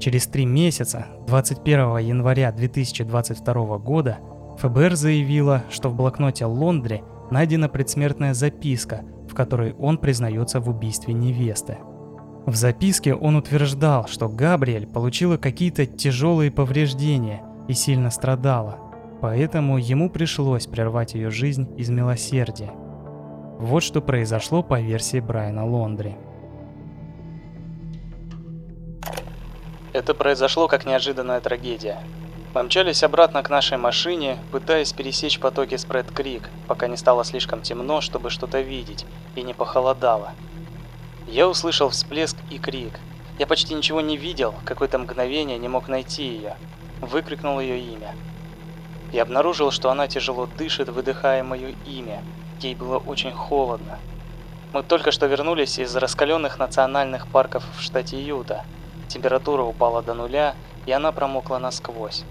Через 0.00 0.26
три 0.26 0.44
месяца, 0.46 1.06
21 1.28 1.98
января 1.98 2.50
2022 2.50 3.78
года, 3.78 4.18
ФБР 4.58 4.96
заявило, 4.96 5.62
что 5.70 5.88
в 5.88 5.94
блокноте 5.94 6.44
Лондри 6.44 7.04
найдена 7.30 7.68
предсмертная 7.68 8.34
записка, 8.34 9.02
в 9.30 9.34
которой 9.34 9.74
он 9.74 9.98
признается 9.98 10.60
в 10.60 10.68
убийстве 10.68 11.14
невесты. 11.14 11.78
В 12.44 12.56
записке 12.56 13.14
он 13.14 13.36
утверждал, 13.36 14.08
что 14.08 14.28
Габриэль 14.28 14.88
получила 14.88 15.36
какие-то 15.36 15.86
тяжелые 15.86 16.50
повреждения 16.50 17.42
и 17.68 17.72
сильно 17.72 18.10
страдала, 18.10 18.78
поэтому 19.22 19.78
ему 19.78 20.10
пришлось 20.10 20.66
прервать 20.66 21.14
ее 21.14 21.30
жизнь 21.30 21.72
из 21.78 21.88
милосердия. 21.90 22.72
Вот 23.60 23.84
что 23.84 24.00
произошло 24.00 24.64
по 24.64 24.80
версии 24.80 25.20
Брайана 25.20 25.64
Лондри. 25.64 26.16
Это 29.92 30.12
произошло 30.14 30.66
как 30.66 30.86
неожиданная 30.86 31.40
трагедия. 31.40 31.98
Мы 32.52 32.64
мчались 32.64 33.04
обратно 33.04 33.44
к 33.44 33.48
нашей 33.48 33.78
машине, 33.78 34.38
пытаясь 34.50 34.92
пересечь 34.92 35.38
потоки 35.38 35.76
Спред-Крик, 35.76 36.50
пока 36.66 36.88
не 36.88 36.96
стало 36.96 37.24
слишком 37.24 37.62
темно, 37.62 38.00
чтобы 38.00 38.28
что-то 38.28 38.60
видеть, 38.60 39.06
и 39.36 39.42
не 39.42 39.54
похолодало. 39.54 40.32
Я 41.28 41.48
услышал 41.48 41.90
всплеск 41.90 42.36
и 42.50 42.58
крик. 42.58 42.98
Я 43.38 43.46
почти 43.46 43.74
ничего 43.74 44.00
не 44.00 44.16
видел, 44.16 44.52
какое-то 44.64 44.98
мгновение 44.98 45.58
не 45.58 45.68
мог 45.68 45.86
найти 45.86 46.24
ее. 46.24 46.56
Выкрикнул 47.00 47.60
ее 47.60 47.78
имя. 47.78 48.16
Я 49.12 49.22
обнаружил, 49.22 49.70
что 49.70 49.90
она 49.90 50.08
тяжело 50.08 50.46
дышит, 50.46 50.88
выдыхая 50.88 51.44
мое 51.44 51.74
имя. 51.86 52.22
Ей 52.60 52.74
было 52.74 52.96
очень 52.96 53.32
холодно. 53.32 53.98
Мы 54.72 54.82
только 54.82 55.12
что 55.12 55.26
вернулись 55.26 55.78
из 55.78 55.94
раскаленных 55.94 56.58
национальных 56.58 57.26
парков 57.26 57.62
в 57.76 57.82
штате 57.82 58.20
Юта. 58.22 58.64
Температура 59.08 59.62
упала 59.62 60.02
до 60.02 60.14
нуля, 60.14 60.54
и 60.86 60.92
она 60.92 61.12
промокла 61.12 61.58
насквозь. 61.58 62.24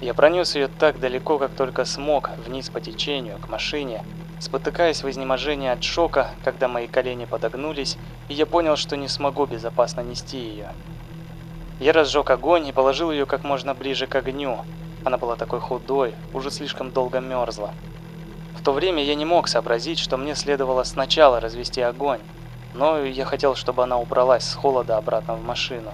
Я 0.00 0.14
пронес 0.14 0.54
ее 0.54 0.68
так 0.68 1.00
далеко, 1.00 1.38
как 1.38 1.50
только 1.50 1.84
смог, 1.84 2.30
вниз 2.46 2.70
по 2.70 2.80
течению, 2.80 3.38
к 3.38 3.48
машине, 3.48 4.04
спотыкаясь 4.40 5.02
в 5.02 5.10
изнеможении 5.10 5.68
от 5.68 5.82
шока, 5.82 6.30
когда 6.44 6.68
мои 6.68 6.86
колени 6.86 7.26
подогнулись, 7.26 7.98
и 8.28 8.34
я 8.34 8.46
понял, 8.46 8.76
что 8.76 8.96
не 8.96 9.08
смогу 9.08 9.44
безопасно 9.44 10.00
нести 10.00 10.38
ее. 10.38 10.72
Я 11.78 11.92
разжег 11.92 12.30
огонь 12.30 12.68
и 12.68 12.72
положил 12.72 13.10
ее 13.10 13.26
как 13.26 13.44
можно 13.44 13.74
ближе 13.74 14.06
к 14.06 14.14
огню. 14.14 14.64
Она 15.08 15.16
была 15.16 15.36
такой 15.36 15.58
худой, 15.58 16.14
уже 16.34 16.50
слишком 16.50 16.90
долго 16.90 17.20
мерзла. 17.20 17.70
В 18.54 18.62
то 18.62 18.72
время 18.72 19.02
я 19.02 19.14
не 19.14 19.24
мог 19.24 19.48
сообразить, 19.48 19.98
что 19.98 20.18
мне 20.18 20.34
следовало 20.34 20.82
сначала 20.82 21.40
развести 21.40 21.80
огонь, 21.80 22.20
но 22.74 22.98
я 22.98 23.24
хотел, 23.24 23.54
чтобы 23.54 23.84
она 23.84 23.96
убралась 23.96 24.44
с 24.44 24.54
холода 24.54 24.98
обратно 24.98 25.32
в 25.32 25.42
машину. 25.42 25.92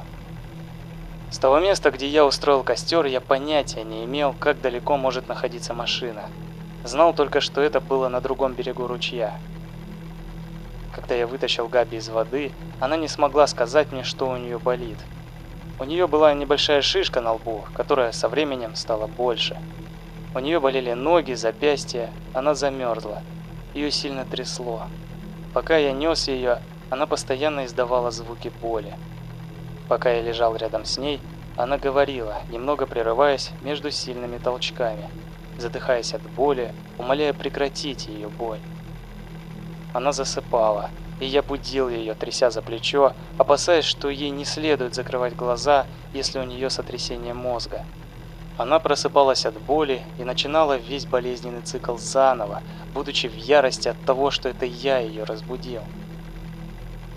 С 1.31 1.39
того 1.39 1.61
места, 1.61 1.93
где 1.93 2.09
я 2.09 2.27
устроил 2.27 2.65
костер, 2.65 3.05
я 3.05 3.21
понятия 3.21 3.85
не 3.85 4.05
имел, 4.05 4.35
как 4.37 4.61
далеко 4.61 4.97
может 4.97 5.29
находиться 5.29 5.75
машина. 5.75 6.23
Знал 6.83 7.15
только, 7.15 7.41
что 7.41 7.61
это 7.61 7.81
было 7.81 8.09
на 8.09 8.21
другом 8.21 8.55
берегу 8.55 8.89
ручья. 8.89 9.39
Когда 10.93 11.15
я 11.15 11.29
вытащил 11.29 11.69
Габи 11.69 11.99
из 11.99 12.09
воды, 12.09 12.51
она 12.81 12.97
не 12.97 13.07
смогла 13.07 13.47
сказать 13.47 13.93
мне, 13.93 14.03
что 14.03 14.29
у 14.29 14.37
нее 14.37 14.59
болит. 14.59 14.99
У 15.77 15.85
нее 15.85 16.07
была 16.07 16.33
небольшая 16.35 16.83
шишка 16.83 17.21
на 17.21 17.33
лбу, 17.33 17.65
которая 17.75 18.13
со 18.13 18.29
временем 18.29 18.77
стала 18.77 19.09
больше. 19.09 19.57
У 20.33 20.39
нее 20.39 20.61
болели 20.61 20.93
ноги, 20.93 21.33
запястья, 21.33 22.11
она 22.33 22.55
замерзла. 22.55 23.23
Ее 23.75 23.91
сильно 23.91 24.25
трясло. 24.25 24.83
Пока 25.53 25.77
я 25.77 25.91
нес 25.91 26.29
ее, 26.29 26.61
она 26.91 27.07
постоянно 27.07 27.65
издавала 27.65 28.13
звуки 28.13 28.53
боли. 28.63 28.95
Пока 29.89 30.13
я 30.13 30.23
лежал 30.23 30.55
рядом 30.55 30.85
с 30.85 30.97
ней, 30.97 31.21
она 31.57 31.77
говорила, 31.77 32.43
немного 32.51 32.87
прерываясь 32.87 33.51
между 33.63 33.91
сильными 33.91 34.39
толчками, 34.39 35.09
задыхаясь 35.59 36.15
от 36.15 36.23
боли, 36.23 36.73
умоляя 36.99 37.33
прекратить 37.33 38.07
ее 38.07 38.29
боль. 38.29 38.61
Она 39.93 40.13
засыпала, 40.13 40.91
и 41.21 41.27
я 41.27 41.43
будил 41.43 41.89
ее, 41.89 42.15
тряся 42.15 42.51
за 42.51 42.63
плечо, 42.63 43.13
опасаясь, 43.39 43.85
что 43.85 44.09
ей 44.09 44.31
не 44.31 44.45
следует 44.45 44.95
закрывать 44.95 45.37
глаза, 45.37 45.87
если 46.13 46.39
у 46.39 46.45
нее 46.45 46.71
сотрясение 46.71 47.35
мозга. 47.35 47.85
Она 48.57 48.79
просыпалась 48.79 49.47
от 49.47 49.61
боли 49.61 50.03
и 50.19 50.25
начинала 50.25 50.77
весь 50.77 51.07
болезненный 51.07 51.63
цикл 51.63 51.97
заново, 51.97 52.63
будучи 52.93 53.27
в 53.27 53.35
ярости 53.35 53.89
от 53.89 54.01
того, 54.05 54.31
что 54.31 54.49
это 54.49 54.65
я 54.65 54.99
ее 54.99 55.25
разбудил. 55.25 55.83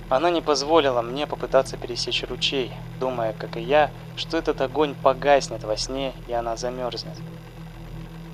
Она 0.09 0.31
не 0.31 0.41
позволила 0.41 1.01
мне 1.01 1.27
попытаться 1.27 1.75
пересечь 1.75 2.23
ручей, 2.23 2.71
думая, 2.99 3.33
как 3.33 3.57
и 3.57 3.61
я, 3.61 3.91
что 4.15 4.37
этот 4.37 4.61
огонь 4.61 4.95
погаснет 4.95 5.63
во 5.63 5.75
сне 5.75 6.13
и 6.27 6.33
она 6.33 6.55
замерзнет. 6.55 7.17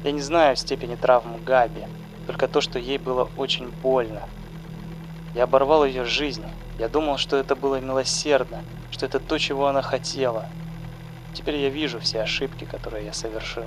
Я 0.04 0.12
не 0.12 0.22
знаю 0.22 0.56
степени 0.56 0.96
травм 0.96 1.44
Габи, 1.44 1.88
только 2.28 2.48
то, 2.48 2.62
что 2.62 2.78
ей 2.78 3.00
было 3.00 3.30
очень 3.38 3.70
больно. 3.82 4.22
Я 5.36 5.44
оборвал 5.44 5.86
ее 5.86 6.06
жизнь. 6.06 6.46
Я 6.78 6.90
думал, 6.90 7.18
что 7.18 7.38
это 7.38 7.56
было 7.56 7.80
милосердно, 7.80 8.64
что 8.92 9.06
это 9.06 9.20
то, 9.20 9.38
чего 9.38 9.68
она 9.68 9.82
хотела. 9.82 10.46
Теперь 11.34 11.58
я 11.58 11.70
вижу 11.70 12.00
все 12.00 12.22
ошибки, 12.22 12.66
которые 12.66 13.06
я 13.06 13.14
совершил. 13.14 13.66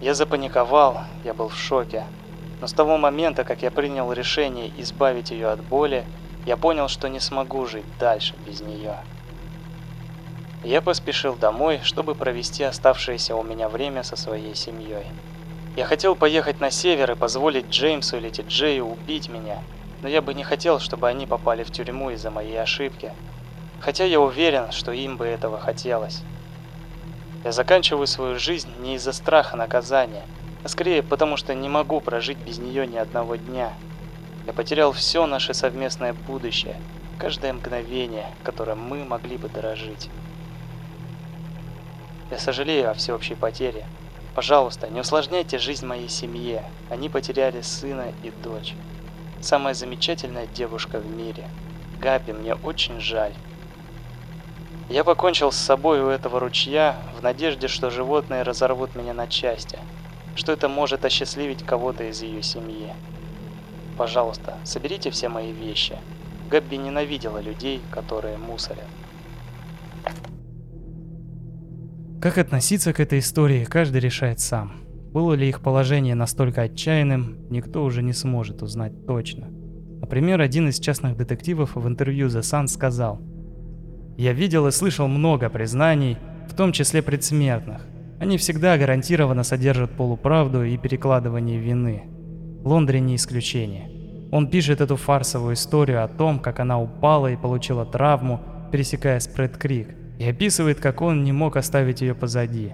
Я 0.00 0.14
запаниковал, 0.14 1.02
я 1.24 1.34
был 1.34 1.48
в 1.48 1.56
шоке. 1.56 2.04
Но 2.60 2.66
с 2.66 2.72
того 2.72 2.96
момента, 2.96 3.44
как 3.44 3.62
я 3.62 3.70
принял 3.70 4.12
решение 4.12 4.72
избавить 4.78 5.30
ее 5.30 5.48
от 5.48 5.62
боли, 5.62 6.04
я 6.46 6.56
понял, 6.56 6.88
что 6.88 7.08
не 7.08 7.20
смогу 7.20 7.66
жить 7.66 7.84
дальше 7.98 8.34
без 8.46 8.60
нее. 8.60 8.96
Я 10.64 10.80
поспешил 10.82 11.34
домой, 11.34 11.80
чтобы 11.82 12.14
провести 12.14 12.64
оставшееся 12.64 13.36
у 13.36 13.42
меня 13.42 13.68
время 13.68 14.02
со 14.02 14.16
своей 14.16 14.54
семьей. 14.54 15.04
Я 15.76 15.84
хотел 15.84 16.16
поехать 16.16 16.60
на 16.60 16.70
север 16.70 17.12
и 17.12 17.14
позволить 17.14 17.68
Джеймсу 17.68 18.16
или 18.16 18.30
Ти-Джею 18.30 18.86
убить 18.86 19.28
меня, 19.28 19.58
но 20.02 20.08
я 20.08 20.22
бы 20.22 20.34
не 20.34 20.44
хотел, 20.44 20.78
чтобы 20.80 21.08
они 21.08 21.26
попали 21.26 21.64
в 21.64 21.70
тюрьму 21.70 22.10
из-за 22.10 22.30
моей 22.30 22.60
ошибки. 22.60 23.12
Хотя 23.80 24.04
я 24.04 24.20
уверен, 24.20 24.72
что 24.72 24.92
им 24.92 25.16
бы 25.16 25.26
этого 25.26 25.58
хотелось. 25.58 26.22
Я 27.44 27.52
заканчиваю 27.52 28.06
свою 28.06 28.38
жизнь 28.38 28.70
не 28.80 28.96
из-за 28.96 29.12
страха 29.12 29.56
наказания, 29.56 30.24
а 30.64 30.68
скорее 30.68 31.02
потому, 31.02 31.36
что 31.36 31.54
не 31.54 31.68
могу 31.68 32.00
прожить 32.00 32.38
без 32.38 32.58
нее 32.58 32.86
ни 32.86 32.96
одного 32.96 33.36
дня. 33.36 33.72
Я 34.46 34.52
потерял 34.52 34.92
все 34.92 35.26
наше 35.26 35.54
совместное 35.54 36.12
будущее, 36.12 36.76
каждое 37.18 37.52
мгновение, 37.52 38.26
которым 38.42 38.80
мы 38.80 39.04
могли 39.04 39.36
бы 39.36 39.48
дорожить. 39.48 40.10
Я 42.30 42.38
сожалею 42.38 42.90
о 42.90 42.94
всеобщей 42.94 43.34
потере. 43.34 43.86
Пожалуйста, 44.34 44.88
не 44.88 45.00
усложняйте 45.00 45.58
жизнь 45.58 45.86
моей 45.86 46.08
семье. 46.08 46.64
Они 46.90 47.08
потеряли 47.08 47.62
сына 47.62 48.12
и 48.22 48.30
дочь. 48.30 48.74
Самая 49.40 49.74
замечательная 49.74 50.46
девушка 50.46 50.98
в 50.98 51.06
мире. 51.06 51.48
Габи, 52.00 52.32
мне 52.32 52.54
очень 52.54 53.00
жаль. 53.00 53.32
Я 54.88 55.04
покончил 55.04 55.52
с 55.52 55.56
собой 55.56 56.00
у 56.00 56.08
этого 56.08 56.40
ручья 56.40 56.96
в 57.18 57.22
надежде, 57.22 57.68
что 57.68 57.90
животные 57.90 58.42
разорвут 58.42 58.94
меня 58.94 59.12
на 59.12 59.26
части, 59.26 59.78
что 60.34 60.52
это 60.52 60.68
может 60.68 61.04
осчастливить 61.04 61.64
кого-то 61.64 62.04
из 62.04 62.22
ее 62.22 62.42
семьи. 62.42 62.92
Пожалуйста, 63.96 64.56
соберите 64.64 65.10
все 65.10 65.28
мои 65.28 65.52
вещи. 65.52 65.98
Габби 66.50 66.76
ненавидела 66.76 67.38
людей, 67.38 67.82
которые 67.90 68.38
мусорят. 68.38 68.86
Как 72.22 72.38
относиться 72.38 72.92
к 72.92 73.00
этой 73.00 73.20
истории, 73.20 73.64
каждый 73.64 74.00
решает 74.00 74.40
сам. 74.40 74.87
Было 75.12 75.34
ли 75.34 75.48
их 75.48 75.60
положение 75.62 76.14
настолько 76.14 76.62
отчаянным, 76.62 77.46
никто 77.50 77.82
уже 77.84 78.02
не 78.02 78.12
сможет 78.12 78.62
узнать 78.62 79.06
точно. 79.06 79.48
Например, 80.00 80.40
один 80.40 80.68
из 80.68 80.78
частных 80.78 81.16
детективов 81.16 81.76
в 81.76 81.88
интервью 81.88 82.28
The 82.28 82.40
Sun 82.40 82.66
сказал 82.66 83.20
«Я 84.16 84.32
видел 84.32 84.66
и 84.66 84.70
слышал 84.70 85.08
много 85.08 85.48
признаний, 85.48 86.18
в 86.48 86.54
том 86.54 86.72
числе 86.72 87.02
предсмертных. 87.02 87.86
Они 88.20 88.36
всегда 88.36 88.76
гарантированно 88.76 89.44
содержат 89.44 89.92
полуправду 89.92 90.64
и 90.64 90.76
перекладывание 90.76 91.58
вины. 91.58 92.04
Лондри 92.64 92.98
не 92.98 93.16
исключение. 93.16 93.90
Он 94.30 94.50
пишет 94.50 94.80
эту 94.80 94.96
фарсовую 94.96 95.54
историю 95.54 96.04
о 96.04 96.08
том, 96.08 96.38
как 96.38 96.60
она 96.60 96.80
упала 96.80 97.28
и 97.28 97.36
получила 97.36 97.86
травму, 97.86 98.40
пересекая 98.72 99.20
Спред-Крик, 99.20 99.94
и 100.18 100.24
описывает, 100.28 100.80
как 100.80 101.00
он 101.00 101.24
не 101.24 101.32
мог 101.32 101.56
оставить 101.56 102.02
ее 102.02 102.14
позади. 102.14 102.72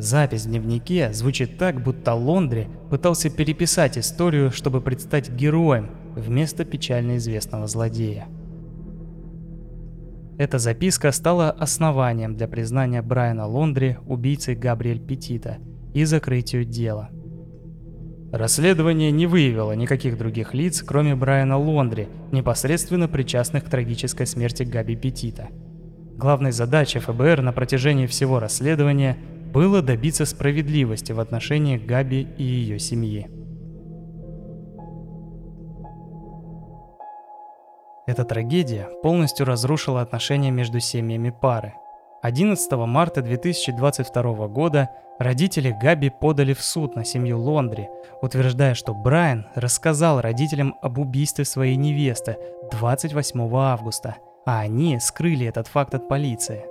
Запись 0.00 0.46
в 0.46 0.48
дневнике 0.48 1.12
звучит 1.12 1.58
так, 1.58 1.82
будто 1.82 2.14
Лондри 2.14 2.68
пытался 2.88 3.28
переписать 3.28 3.98
историю, 3.98 4.50
чтобы 4.50 4.80
предстать 4.80 5.30
героем 5.30 5.90
вместо 6.16 6.64
печально 6.64 7.18
известного 7.18 7.66
злодея. 7.66 8.26
Эта 10.38 10.58
записка 10.58 11.12
стала 11.12 11.50
основанием 11.50 12.34
для 12.34 12.48
признания 12.48 13.02
Брайана 13.02 13.46
Лондри 13.46 13.98
убийцей 14.06 14.54
Габриэль 14.54 15.04
Петита 15.06 15.58
и 15.92 16.04
закрытию 16.04 16.64
дела. 16.64 17.10
Расследование 18.32 19.10
не 19.10 19.26
выявило 19.26 19.72
никаких 19.72 20.16
других 20.16 20.54
лиц, 20.54 20.82
кроме 20.82 21.14
Брайана 21.14 21.58
Лондри, 21.58 22.08
непосредственно 22.32 23.06
причастных 23.06 23.66
к 23.66 23.68
трагической 23.68 24.26
смерти 24.26 24.62
Габи 24.62 24.96
Петита. 24.96 25.48
Главной 26.16 26.52
задачей 26.52 27.00
ФБР 27.00 27.42
на 27.42 27.52
протяжении 27.52 28.06
всего 28.06 28.40
расследования 28.40 29.18
было 29.52 29.82
добиться 29.82 30.24
справедливости 30.24 31.12
в 31.12 31.20
отношении 31.20 31.76
Габи 31.76 32.22
и 32.38 32.42
ее 32.42 32.78
семьи. 32.78 33.28
Эта 38.06 38.24
трагедия 38.24 38.88
полностью 39.02 39.46
разрушила 39.46 40.00
отношения 40.00 40.50
между 40.50 40.80
семьями 40.80 41.30
пары. 41.30 41.74
11 42.22 42.72
марта 42.72 43.22
2022 43.22 44.48
года 44.48 44.90
родители 45.18 45.74
Габи 45.80 46.10
подали 46.10 46.52
в 46.52 46.62
суд 46.62 46.96
на 46.96 47.04
семью 47.04 47.38
Лондри, 47.40 47.88
утверждая, 48.20 48.74
что 48.74 48.94
Брайан 48.94 49.46
рассказал 49.54 50.20
родителям 50.20 50.74
об 50.82 50.98
убийстве 50.98 51.44
своей 51.44 51.76
невесты 51.76 52.36
28 52.72 53.54
августа, 53.54 54.16
а 54.44 54.60
они 54.60 54.98
скрыли 55.00 55.46
этот 55.46 55.68
факт 55.68 55.94
от 55.94 56.08
полиции. 56.08 56.69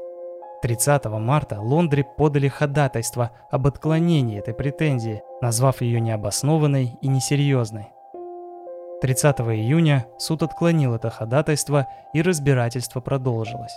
30 0.61 1.05
марта 1.05 1.61
Лондри 1.61 2.05
подали 2.17 2.49
ходатайство 2.49 3.31
об 3.49 3.67
отклонении 3.67 4.39
этой 4.39 4.53
претензии, 4.53 5.21
назвав 5.41 5.81
ее 5.81 6.01
необоснованной 6.01 6.97
и 7.01 7.07
несерьезной. 7.07 7.87
30 9.01 9.39
июня 9.39 10.05
суд 10.17 10.43
отклонил 10.43 10.95
это 10.95 11.09
ходатайство 11.09 11.87
и 12.13 12.21
разбирательство 12.21 12.99
продолжилось. 12.99 13.71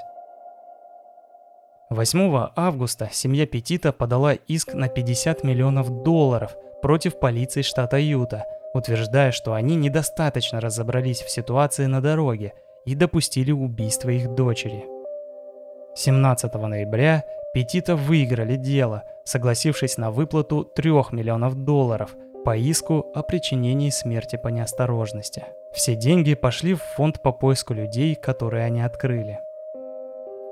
8 1.90 2.48
августа 2.56 3.08
семья 3.12 3.46
Петита 3.46 3.92
подала 3.92 4.32
иск 4.32 4.74
на 4.74 4.88
50 4.88 5.44
миллионов 5.44 6.02
долларов 6.02 6.56
против 6.80 7.20
полиции 7.20 7.62
штата 7.62 7.98
Юта, 7.98 8.44
утверждая, 8.74 9.30
что 9.30 9.52
они 9.52 9.76
недостаточно 9.76 10.60
разобрались 10.60 11.20
в 11.20 11.30
ситуации 11.30 11.86
на 11.86 12.00
дороге 12.00 12.54
и 12.86 12.96
допустили 12.96 13.52
убийство 13.52 14.08
их 14.08 14.34
дочери. 14.34 14.91
17 15.94 16.54
ноября 16.54 17.24
Петита 17.52 17.96
выиграли 17.96 18.56
дело, 18.56 19.02
согласившись 19.24 19.98
на 19.98 20.10
выплату 20.10 20.64
3 20.64 20.90
миллионов 21.12 21.54
долларов 21.54 22.16
по 22.46 22.56
иску 22.56 23.06
о 23.14 23.22
причинении 23.22 23.90
смерти 23.90 24.36
по 24.36 24.48
неосторожности. 24.48 25.44
Все 25.72 25.94
деньги 25.94 26.34
пошли 26.34 26.74
в 26.74 26.82
фонд 26.82 27.20
по 27.20 27.30
поиску 27.30 27.74
людей, 27.74 28.14
которые 28.14 28.64
они 28.64 28.80
открыли. 28.80 29.40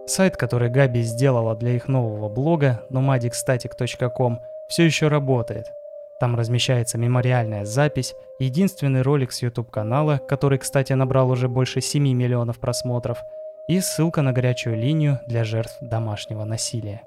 Сайт, 0.06 0.36
который 0.36 0.68
Габи 0.68 1.00
сделала 1.00 1.56
для 1.56 1.72
их 1.72 1.88
нового 1.88 2.28
блога, 2.28 2.82
nomadicstatic.com, 2.90 4.40
все 4.68 4.84
еще 4.84 5.08
работает. 5.08 5.72
Там 6.20 6.36
размещается 6.36 6.98
мемориальная 6.98 7.64
запись, 7.64 8.14
единственный 8.38 9.00
ролик 9.00 9.32
с 9.32 9.40
YouTube-канала, 9.40 10.20
который, 10.28 10.58
кстати, 10.58 10.92
набрал 10.92 11.30
уже 11.30 11.48
больше 11.48 11.80
7 11.80 12.02
миллионов 12.02 12.60
просмотров, 12.60 13.24
и 13.68 13.80
ссылка 13.80 14.22
на 14.22 14.32
горячую 14.32 14.76
линию 14.76 15.20
для 15.26 15.44
жертв 15.44 15.76
домашнего 15.80 16.44
насилия. 16.44 17.02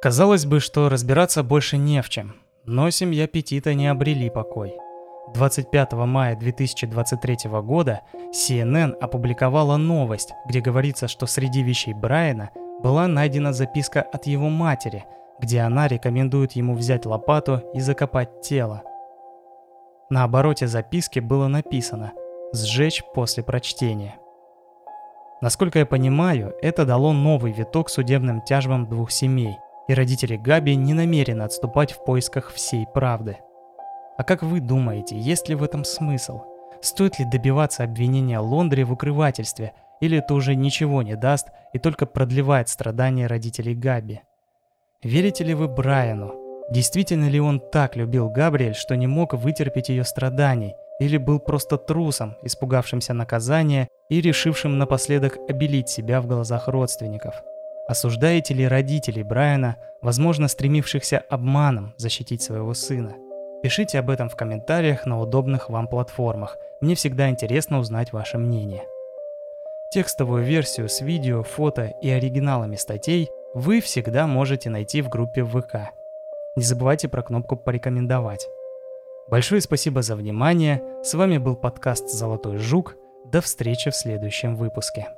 Казалось 0.00 0.46
бы, 0.46 0.60
что 0.60 0.88
разбираться 0.88 1.42
больше 1.42 1.76
не 1.76 2.02
в 2.02 2.08
чем, 2.08 2.36
но 2.64 2.90
семья 2.90 3.26
Петита 3.26 3.74
не 3.74 3.88
обрели 3.88 4.30
покой– 4.30 4.74
25 5.34 5.92
мая 5.92 6.36
2023 6.36 7.50
года 7.62 8.00
CNN 8.32 8.92
опубликовала 8.98 9.76
новость, 9.76 10.32
где 10.46 10.60
говорится, 10.60 11.08
что 11.08 11.26
среди 11.26 11.62
вещей 11.62 11.94
Брайана 11.94 12.50
была 12.82 13.06
найдена 13.06 13.52
записка 13.52 14.00
от 14.00 14.26
его 14.26 14.48
матери, 14.48 15.04
где 15.40 15.60
она 15.60 15.86
рекомендует 15.88 16.52
ему 16.52 16.74
взять 16.74 17.06
лопату 17.06 17.62
и 17.74 17.80
закопать 17.80 18.40
тело. 18.40 18.82
На 20.10 20.24
обороте 20.24 20.66
записки 20.66 21.18
было 21.20 21.48
написано 21.48 22.12
«сжечь 22.52 23.02
после 23.14 23.42
прочтения». 23.42 24.16
Насколько 25.40 25.80
я 25.80 25.86
понимаю, 25.86 26.54
это 26.62 26.84
дало 26.84 27.12
новый 27.12 27.52
виток 27.52 27.90
судебным 27.90 28.42
тяжбам 28.42 28.88
двух 28.88 29.10
семей, 29.10 29.56
и 29.88 29.94
родители 29.94 30.36
Габи 30.36 30.74
не 30.76 30.94
намерены 30.94 31.42
отступать 31.42 31.92
в 31.92 32.04
поисках 32.04 32.50
всей 32.50 32.86
правды– 32.92 33.38
а 34.18 34.24
как 34.24 34.42
вы 34.42 34.58
думаете, 34.58 35.16
есть 35.16 35.48
ли 35.48 35.54
в 35.54 35.62
этом 35.62 35.84
смысл? 35.84 36.40
Стоит 36.80 37.20
ли 37.20 37.24
добиваться 37.24 37.84
обвинения 37.84 38.40
Лондри 38.40 38.82
в 38.82 38.92
укрывательстве, 38.92 39.74
или 40.00 40.18
это 40.18 40.34
уже 40.34 40.56
ничего 40.56 41.02
не 41.02 41.14
даст 41.14 41.46
и 41.72 41.78
только 41.78 42.04
продлевает 42.04 42.68
страдания 42.68 43.28
родителей 43.28 43.76
Габи? 43.76 44.22
Верите 45.04 45.44
ли 45.44 45.54
вы 45.54 45.68
Брайану? 45.68 46.34
Действительно 46.68 47.28
ли 47.28 47.38
он 47.38 47.60
так 47.60 47.94
любил 47.94 48.28
Габриэль, 48.28 48.74
что 48.74 48.96
не 48.96 49.06
мог 49.06 49.34
вытерпеть 49.34 49.88
ее 49.88 50.02
страданий, 50.02 50.74
или 50.98 51.16
был 51.16 51.38
просто 51.38 51.76
трусом, 51.76 52.36
испугавшимся 52.42 53.14
наказания 53.14 53.88
и 54.08 54.20
решившим 54.20 54.78
напоследок 54.78 55.38
обелить 55.48 55.88
себя 55.88 56.20
в 56.20 56.26
глазах 56.26 56.68
родственников? 56.68 57.42
Осуждаете 57.88 58.54
ли 58.54 58.68
родителей 58.68 59.22
Брайана, 59.22 59.76
возможно, 60.02 60.48
стремившихся 60.48 61.24
обманом 61.30 61.94
защитить 61.96 62.42
своего 62.42 62.74
сына? 62.74 63.14
Пишите 63.62 63.98
об 63.98 64.10
этом 64.10 64.28
в 64.28 64.36
комментариях 64.36 65.06
на 65.06 65.20
удобных 65.20 65.70
вам 65.70 65.88
платформах. 65.88 66.58
Мне 66.80 66.94
всегда 66.94 67.28
интересно 67.28 67.78
узнать 67.78 68.12
ваше 68.12 68.38
мнение. 68.38 68.82
Текстовую 69.92 70.44
версию 70.44 70.88
с 70.88 71.00
видео, 71.00 71.42
фото 71.42 71.94
и 72.02 72.10
оригиналами 72.10 72.76
статей 72.76 73.30
вы 73.54 73.80
всегда 73.80 74.26
можете 74.26 74.68
найти 74.68 75.00
в 75.00 75.08
группе 75.08 75.42
ВК. 75.42 75.90
Не 76.56 76.62
забывайте 76.62 77.08
про 77.08 77.22
кнопку 77.22 77.56
«Порекомендовать». 77.56 78.46
Большое 79.30 79.60
спасибо 79.60 80.00
за 80.00 80.16
внимание. 80.16 80.82
С 81.02 81.12
вами 81.12 81.36
был 81.36 81.54
подкаст 81.54 82.08
«Золотой 82.08 82.56
жук». 82.56 82.96
До 83.26 83.42
встречи 83.42 83.90
в 83.90 83.94
следующем 83.94 84.56
выпуске. 84.56 85.08